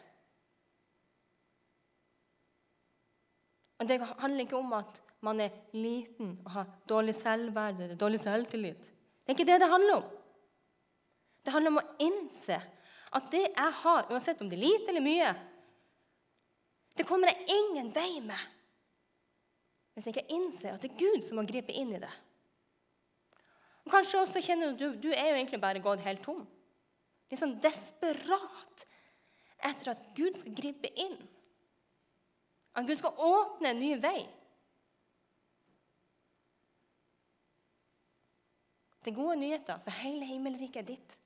Og 3.81 3.89
Det 3.89 3.97
handler 3.99 4.45
ikke 4.45 4.61
om 4.61 4.77
at 4.77 5.01
man 5.27 5.41
er 5.43 5.57
liten 5.75 6.37
og 6.45 6.53
har 6.53 6.71
dårlig 6.87 7.17
selvverd 7.19 7.81
eller 7.81 7.99
dårlig 7.99 8.21
selvtillit. 8.23 8.79
Det 8.79 9.33
er 9.33 9.35
ikke 9.35 9.49
det 9.49 9.59
det 9.65 9.69
handler 9.73 9.97
om. 9.97 10.07
Det 11.43 11.51
handler 11.51 11.73
om 11.73 11.81
å 11.81 11.89
innse 12.07 12.61
at 13.13 13.29
det 13.31 13.43
jeg 13.45 13.73
har, 13.83 14.07
uansett 14.09 14.41
om 14.41 14.49
det 14.49 14.57
er 14.57 14.65
lite 14.65 14.89
eller 14.91 15.05
mye, 15.05 15.31
det 16.97 17.05
kommer 17.09 17.31
jeg 17.31 17.57
ingen 17.59 17.89
vei 17.93 18.19
med 18.25 18.49
hvis 19.93 20.07
jeg 20.09 20.15
ikke 20.15 20.33
innser 20.33 20.73
at 20.73 20.81
det 20.81 20.89
er 20.89 21.01
Gud 21.01 21.25
som 21.27 21.37
må 21.37 21.43
gripe 21.45 21.73
inn 21.77 21.91
i 21.93 22.01
det. 22.01 22.09
Og 23.85 23.91
Kanskje 23.93 24.23
også 24.23 24.41
kjenner 24.41 24.73
du 24.73 24.87
du 24.97 25.11
er 25.11 25.27
jo 25.27 25.35
egentlig 25.37 25.59
bare 25.61 25.83
gått 25.83 26.01
helt 26.05 26.23
tom. 26.25 26.41
Litt 27.29 27.41
sånn 27.41 27.59
desperat 27.61 28.85
etter 29.63 29.93
at 29.93 30.07
Gud 30.17 30.39
skal 30.39 30.55
gripe 30.57 30.89
inn. 30.97 31.13
At 32.73 32.87
Gud 32.89 32.97
skal 32.97 33.21
åpne 33.21 33.69
en 33.69 33.81
ny 33.83 33.91
vei. 34.01 34.23
Det 39.03 39.11
er 39.11 39.19
gode 39.19 39.35
nyheter, 39.35 39.81
for 39.83 39.99
hele 39.99 40.25
himmelriket 40.25 40.79
er 40.81 40.89
ditt. 40.93 41.17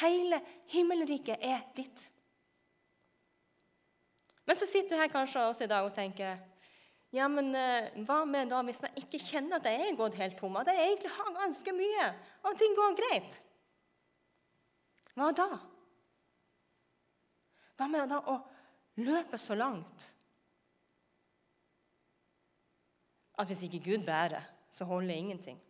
Hele 0.00 0.40
himmelriket 0.72 1.38
er 1.44 1.62
ditt. 1.76 2.08
Men 4.44 4.58
så 4.58 4.66
sitter 4.68 4.96
du 4.96 5.00
her 5.00 5.12
kanskje 5.12 5.44
også 5.46 5.64
i 5.64 5.70
dag 5.70 5.86
og 5.86 5.94
tenker 5.96 6.40
ja, 7.14 7.28
men 7.30 7.52
eh, 7.54 7.92
hva 8.08 8.24
med 8.26 8.50
da 8.50 8.58
hvis 8.66 8.80
jeg 8.82 9.04
ikke 9.04 9.20
kjenner 9.22 9.60
at 9.60 9.68
jeg 9.70 9.84
er 9.86 9.98
gått 9.98 10.16
helt 10.18 10.34
tom? 10.34 10.56
At 10.58 10.66
jeg 10.72 10.80
egentlig 10.82 11.12
har 11.14 11.36
ganske 11.36 11.74
mye, 11.76 12.08
og 12.42 12.56
ting 12.58 12.74
går 12.74 12.96
greit? 12.98 13.36
Hva 15.14 15.28
da? 15.30 15.46
Hva 17.78 17.88
med 17.90 18.10
da 18.10 18.18
å 18.32 18.34
løpe 18.98 19.38
så 19.38 19.54
langt 19.58 20.08
at 23.38 23.50
hvis 23.50 23.62
ikke 23.66 23.82
Gud 23.86 24.04
bærer, 24.06 24.42
så 24.74 24.86
holder 24.90 25.14
ingenting? 25.14 25.62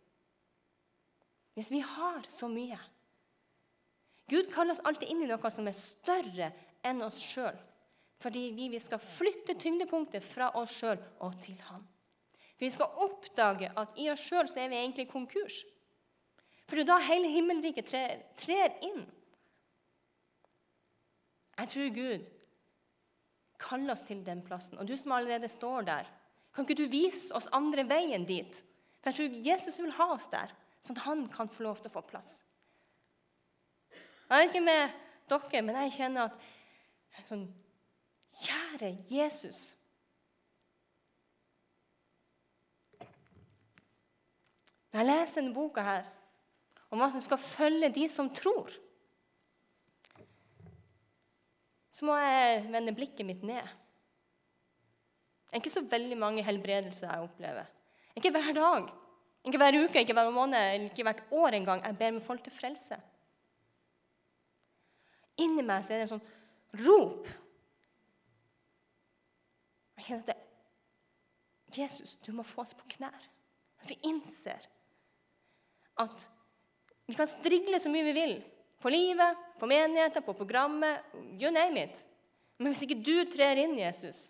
Hvis 1.53 1.69
vi 1.73 1.83
har 1.85 2.25
så 2.29 2.49
mye 2.49 2.77
Gud 4.29 4.49
kaller 4.53 4.73
oss 4.73 4.83
alltid 4.83 5.11
inn 5.11 5.23
i 5.25 5.29
noe 5.29 5.51
som 5.53 5.67
er 5.69 5.77
større 5.77 6.51
enn 6.85 7.03
oss 7.05 7.19
sjøl. 7.21 7.57
Fordi 8.23 8.47
vi 8.57 8.79
skal 8.81 9.01
flytte 9.01 9.57
tyngdepunktet 9.59 10.23
fra 10.25 10.49
oss 10.57 10.79
sjøl 10.79 10.97
og 11.25 11.35
til 11.43 11.59
Han. 11.69 11.83
Vi 12.57 12.69
skal 12.71 13.01
oppdage 13.03 13.71
at 13.75 13.97
i 13.99 14.07
oss 14.09 14.23
sjøl 14.23 14.47
er 14.47 14.71
vi 14.71 14.79
egentlig 14.79 15.09
konkurs. 15.11 15.59
For 16.65 16.79
det 16.79 16.85
er 16.85 16.93
da 16.93 17.01
hele 17.03 17.29
himmelriket 17.29 17.89
trer, 17.91 18.23
trer 18.39 18.71
inn. 18.87 19.03
Jeg 21.59 21.71
tror 21.71 21.91
Gud 21.95 22.31
kaller 23.61 23.93
oss 23.93 24.03
til 24.07 24.23
den 24.25 24.41
plassen. 24.45 24.79
Og 24.79 24.87
du 24.87 24.95
som 24.97 25.13
allerede 25.15 25.49
står 25.51 25.85
der, 25.87 26.09
kan 26.55 26.65
ikke 26.65 26.79
du 26.79 26.89
vise 26.91 27.35
oss 27.35 27.51
andre 27.55 27.85
veien 27.87 28.25
dit? 28.27 28.57
For 29.03 29.11
jeg 29.11 29.19
tror 29.19 29.39
Jesus 29.51 29.79
vil 29.83 29.93
ha 29.99 30.09
oss 30.15 30.27
der, 30.31 30.51
sånn 30.81 30.97
at 30.97 31.05
han 31.05 31.25
kan 31.31 31.51
få 31.51 31.67
lov 31.67 31.81
til 31.81 31.91
å 31.91 31.97
få 31.97 32.05
plass. 32.07 32.39
Jeg 34.29 34.39
vet 34.39 34.49
ikke 34.49 34.65
med 34.65 34.95
dere, 35.29 35.61
men 35.61 35.77
jeg 35.83 35.95
kjenner 35.99 36.33
at 37.19 37.29
sånn 37.29 37.45
Kjære 38.35 38.89
Jesus. 39.07 39.69
Når 44.91 44.99
jeg 45.01 45.07
leser 45.07 45.41
denne 45.41 45.55
boka 45.55 45.83
her, 45.83 46.03
om 46.91 46.99
hva 46.99 47.07
som 47.11 47.23
skal 47.23 47.39
følge 47.41 47.91
de 47.95 48.05
som 48.11 48.29
tror, 48.35 48.71
så 51.95 52.07
må 52.07 52.17
jeg 52.19 52.65
vende 52.73 52.95
blikket 52.95 53.27
mitt 53.27 53.43
ned. 53.47 53.63
Det 55.47 55.55
er 55.55 55.63
ikke 55.63 55.71
så 55.77 55.85
veldig 55.87 56.19
mange 56.19 56.43
helbredelser 56.43 57.07
jeg 57.07 57.27
opplever. 57.29 57.67
Ikke 58.19 58.31
hver 58.35 58.51
dag, 58.55 58.89
ikke 59.47 59.59
hver 59.61 59.77
uke, 59.79 60.01
ikke 60.03 60.15
hver 60.17 60.31
måned, 60.35 60.89
ikke 60.89 61.07
hvert 61.07 61.23
år 61.31 61.55
engang. 61.55 61.83
Jeg 61.85 61.99
ber 61.99 62.15
med 62.17 62.25
folk 62.27 62.43
til 62.43 62.55
frelse. 62.55 62.99
Inni 65.43 65.63
meg 65.65 65.83
så 65.83 65.93
er 65.93 66.01
det 66.01 66.07
en 66.07 66.13
sånn 66.15 66.85
rop. 66.85 67.27
Jeg 69.95 70.07
kjenner 70.07 70.23
at 70.23 70.31
det, 70.31 70.39
Jesus, 71.75 72.15
du 72.23 72.31
må 72.35 72.45
få 72.47 72.63
oss 72.63 72.75
på 72.77 72.87
knær. 72.95 73.27
At 73.81 73.89
vi 73.91 73.97
innser 74.07 74.63
at 75.99 76.25
vi 77.05 77.15
kan 77.15 77.27
strigle 77.29 77.79
så 77.79 77.91
mye 77.91 78.05
vi 78.07 78.15
vil. 78.15 78.35
På 78.81 78.91
livet, 78.91 79.37
på 79.59 79.67
menigheten, 79.69 80.23
på 80.23 80.35
programmet. 80.37 81.03
You 81.39 81.51
name 81.53 81.83
it. 81.83 82.01
Men 82.57 82.71
hvis 82.71 82.83
ikke 82.85 83.01
du 83.03 83.15
trer 83.31 83.59
inn, 83.61 83.75
Jesus, 83.79 84.29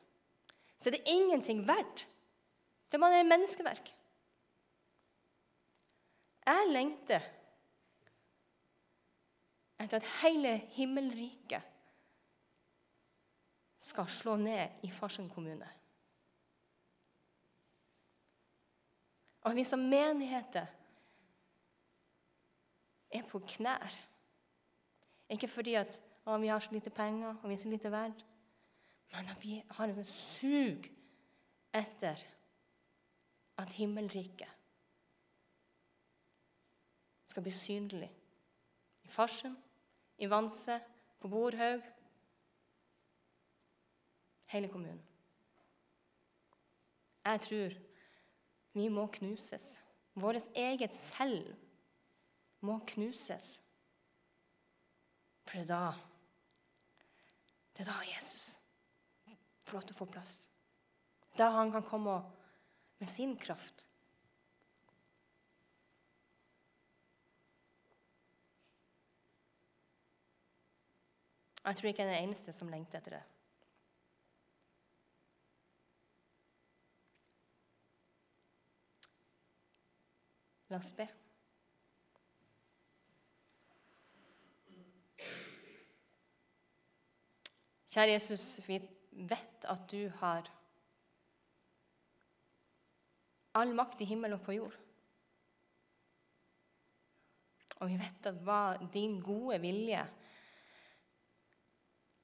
så 0.79 0.89
er 0.89 0.97
det 0.97 1.11
ingenting 1.11 1.63
verdt. 1.67 2.05
Det 2.89 2.97
er 2.97 3.03
bare 3.03 3.25
menneskeverk. 3.27 3.89
Jeg 6.45 6.69
lengter 6.69 7.25
etter 9.79 9.99
at 9.99 10.11
hele 10.21 10.57
himmelriket 10.75 11.61
skal 13.79 14.07
slå 14.09 14.35
ned 14.35 14.83
i 14.83 14.91
Farsund 14.91 15.29
kommune. 15.31 15.69
Og 19.41 19.51
at 19.51 19.55
vi 19.55 19.63
som 19.63 19.79
menigheter 19.79 20.65
er 23.11 23.23
på 23.29 23.39
knær. 23.39 23.93
Ikke 25.29 25.47
fordi 25.47 25.75
at 25.77 25.99
å, 26.25 26.37
vi 26.41 26.49
har 26.49 26.59
så 26.59 26.73
lite 26.73 26.89
penger 26.89 27.35
og 27.35 27.49
vi 27.49 27.53
er 27.53 27.61
så 27.61 27.69
lite 27.69 27.91
verd, 27.93 28.23
men 29.13 29.29
at 29.29 29.43
vi 29.43 29.59
har 29.77 29.91
et 29.91 30.07
sug 30.09 30.87
etter 31.75 32.23
at 33.61 33.71
himmelriket 33.77 34.49
skal 37.29 37.43
bli 37.43 37.53
synlig 37.53 38.09
i 39.03 39.11
Farsund, 39.11 39.57
i 40.17 40.29
Vanse, 40.29 40.79
på 41.19 41.27
Borhaug 41.27 41.81
hele 44.47 44.69
kommunen. 44.69 45.01
Jeg 47.25 47.41
tror 47.41 47.77
vi 48.73 48.87
må 48.87 49.07
knuses. 49.07 49.81
Vårt 50.13 50.45
eget 50.55 50.93
selv 50.93 51.55
må 52.61 52.79
knuses. 52.87 53.61
For 55.45 55.57
det 55.57 55.65
er 55.65 55.73
da 55.73 55.93
Det 57.75 57.83
er 57.83 57.91
da 57.91 58.15
Jesus 58.15 58.55
får 59.65 59.75
lov 59.75 59.81
til 59.83 59.95
å 59.95 59.97
få 59.97 60.05
plass. 60.05 60.35
Da 61.35 61.49
han 61.57 61.71
kan 61.73 61.83
komme 61.83 62.13
med 62.99 63.09
sin 63.11 63.35
kraft. 63.37 63.87
Jeg 71.65 71.75
tror 71.75 71.87
ikke 71.87 72.03
jeg 72.03 72.11
er 72.11 72.19
den 72.19 72.27
eneste 72.27 72.53
som 72.53 72.69
lengter 72.69 72.99
etter 72.99 73.15
det. 73.17 73.23
La 80.69 80.77
oss 80.77 80.91
be. 80.97 81.07
Kjære 87.95 88.11
Jesus, 88.11 88.45
vi 88.67 88.77
vet 89.29 89.65
at 89.71 89.85
du 89.89 90.09
har 90.19 90.49
all 93.55 93.71
makt 93.73 94.01
i 94.03 94.09
himmel 94.09 94.35
og 94.35 94.43
på 94.45 94.57
jord. 94.57 94.77
Og 97.79 97.89
vi 97.89 97.97
vet 97.99 98.29
at 98.29 98.37
hva 98.45 98.75
din 98.93 99.17
gode 99.23 99.57
vilje 99.63 100.03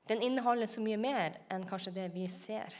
den 0.09 0.21
inneholder 0.21 0.69
så 0.69 0.81
mye 0.81 0.97
mer 0.97 1.37
enn 1.53 1.67
kanskje 1.69 1.93
det 1.95 2.07
vi 2.15 2.25
ser. 2.31 2.75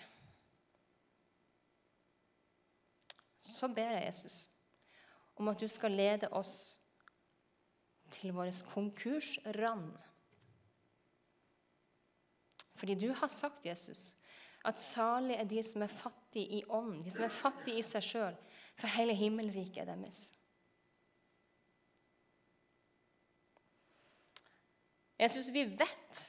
Så 3.51 3.67
ber 3.67 3.97
jeg 3.97 4.07
Jesus 4.07 4.45
om 5.35 5.49
at 5.51 5.59
du 5.59 5.67
skal 5.67 5.91
lede 5.91 6.29
oss 6.37 6.79
til 8.11 8.33
vår 8.35 8.51
konkursrand. 8.73 9.93
Fordi 12.75 12.95
du 12.95 13.13
har 13.13 13.27
sagt, 13.27 13.65
Jesus, 13.65 14.15
at 14.65 14.77
salig 14.77 15.35
er 15.35 15.47
de 15.49 15.63
som 15.63 15.81
er 15.81 15.93
fattige 15.93 16.59
i 16.59 16.63
ånd, 16.69 17.03
de 17.03 17.11
som 17.11 17.23
er 17.25 17.33
fattige 17.33 17.81
i 17.81 17.85
seg 17.85 18.05
sjøl, 18.05 18.37
for 18.77 18.89
hele 18.89 19.13
himmelriket 19.17 19.83
er 19.83 19.89
deres. 19.89 20.31
Jesus, 25.21 25.51
vi 25.53 25.67
vet 25.77 26.21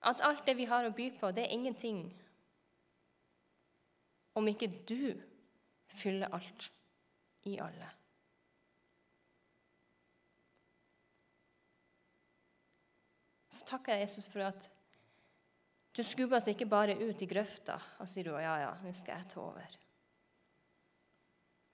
at 0.00 0.22
alt 0.22 0.46
det 0.46 0.56
vi 0.56 0.68
har 0.70 0.86
å 0.86 0.94
by 0.94 1.10
på, 1.18 1.30
det 1.34 1.46
er 1.46 1.54
ingenting 1.54 2.02
om 4.38 4.46
ikke 4.46 4.70
du 4.86 5.14
fyller 5.98 6.30
alt 6.34 6.68
i 7.48 7.56
alle. 7.62 7.88
Så 13.50 13.66
takker 13.66 13.96
jeg 13.96 14.06
Jesus 14.06 14.28
for 14.30 14.46
at 14.46 14.68
du 15.96 16.04
skubber 16.06 16.38
oss 16.38 16.46
ikke 16.46 16.68
bare 16.70 16.94
ut 17.00 17.22
i 17.24 17.26
grøfta 17.26 17.74
og 17.98 18.06
sier 18.10 18.28
du, 18.28 18.36
ja, 18.38 18.54
ja, 18.62 18.72
nå 18.84 18.92
skal 18.94 19.18
jeg 19.18 19.30
ta 19.32 19.42
over. 19.42 19.78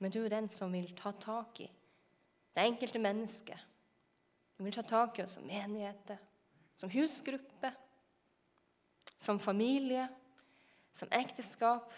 Men 0.01 0.13
du 0.15 0.23
er 0.23 0.33
den 0.33 0.49
som 0.49 0.73
vil 0.73 0.89
ta 0.97 1.13
tak 1.21 1.61
i 1.61 1.69
det 2.55 2.65
enkelte 2.65 3.03
mennesket. 3.03 3.61
Du 4.57 4.65
vil 4.65 4.73
ta 4.73 4.85
tak 4.87 5.19
i 5.19 5.25
oss 5.25 5.37
som 5.37 5.47
menigheter, 5.47 6.21
som 6.79 6.93
husgruppe, 6.93 7.73
som 9.25 9.41
familie, 9.41 10.09
som 10.93 11.09
ekteskap. 11.13 11.93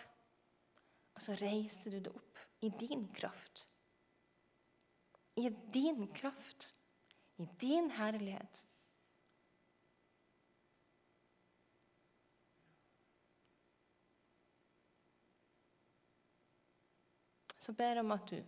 Og 1.17 1.25
så 1.25 1.35
reiser 1.41 1.97
du 1.97 2.01
det 2.07 2.13
opp 2.15 2.41
i 2.65 2.71
din 2.81 3.07
kraft. 3.17 3.67
I 5.37 5.51
din 5.73 6.07
kraft, 6.17 6.71
i 7.37 7.49
din 7.61 7.91
herlighet. 7.91 8.63
Så 17.59 17.75
ber 17.75 17.97
jeg 17.97 18.05
om 18.05 18.15
at 18.15 18.31
du 18.31 18.39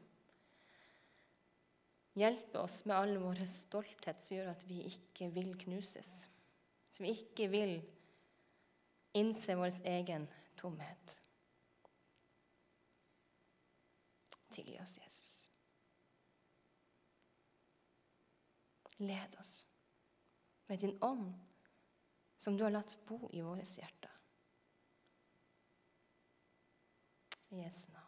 hjelper 2.18 2.60
oss 2.62 2.84
med 2.86 2.94
all 2.94 3.16
vår 3.18 3.40
stolthet 3.50 4.22
som 4.22 4.36
gjør 4.36 4.52
at 4.52 4.62
vi 4.68 4.84
ikke 4.92 5.26
vil 5.34 5.56
knuses. 5.58 6.28
Vi 6.98 7.12
ikke 7.14 7.46
vil 7.50 7.80
innse 9.18 9.54
vår 9.54 9.72
egen 9.84 10.28
tomhet. 10.54 11.20
Tilgi 14.48 14.80
oss, 14.80 14.98
Jesus. 14.98 15.50
Led 18.96 19.36
oss 19.40 19.66
med 20.66 20.78
din 20.78 21.02
ånd, 21.02 21.34
som 22.36 22.56
du 22.56 22.64
har 22.64 22.70
latt 22.70 22.98
bo 23.06 23.30
i 23.32 23.42
våre 23.42 23.62
hjerter. 23.62 24.14
I 27.48 27.62
Jesu 27.62 27.92
navn. 27.92 28.07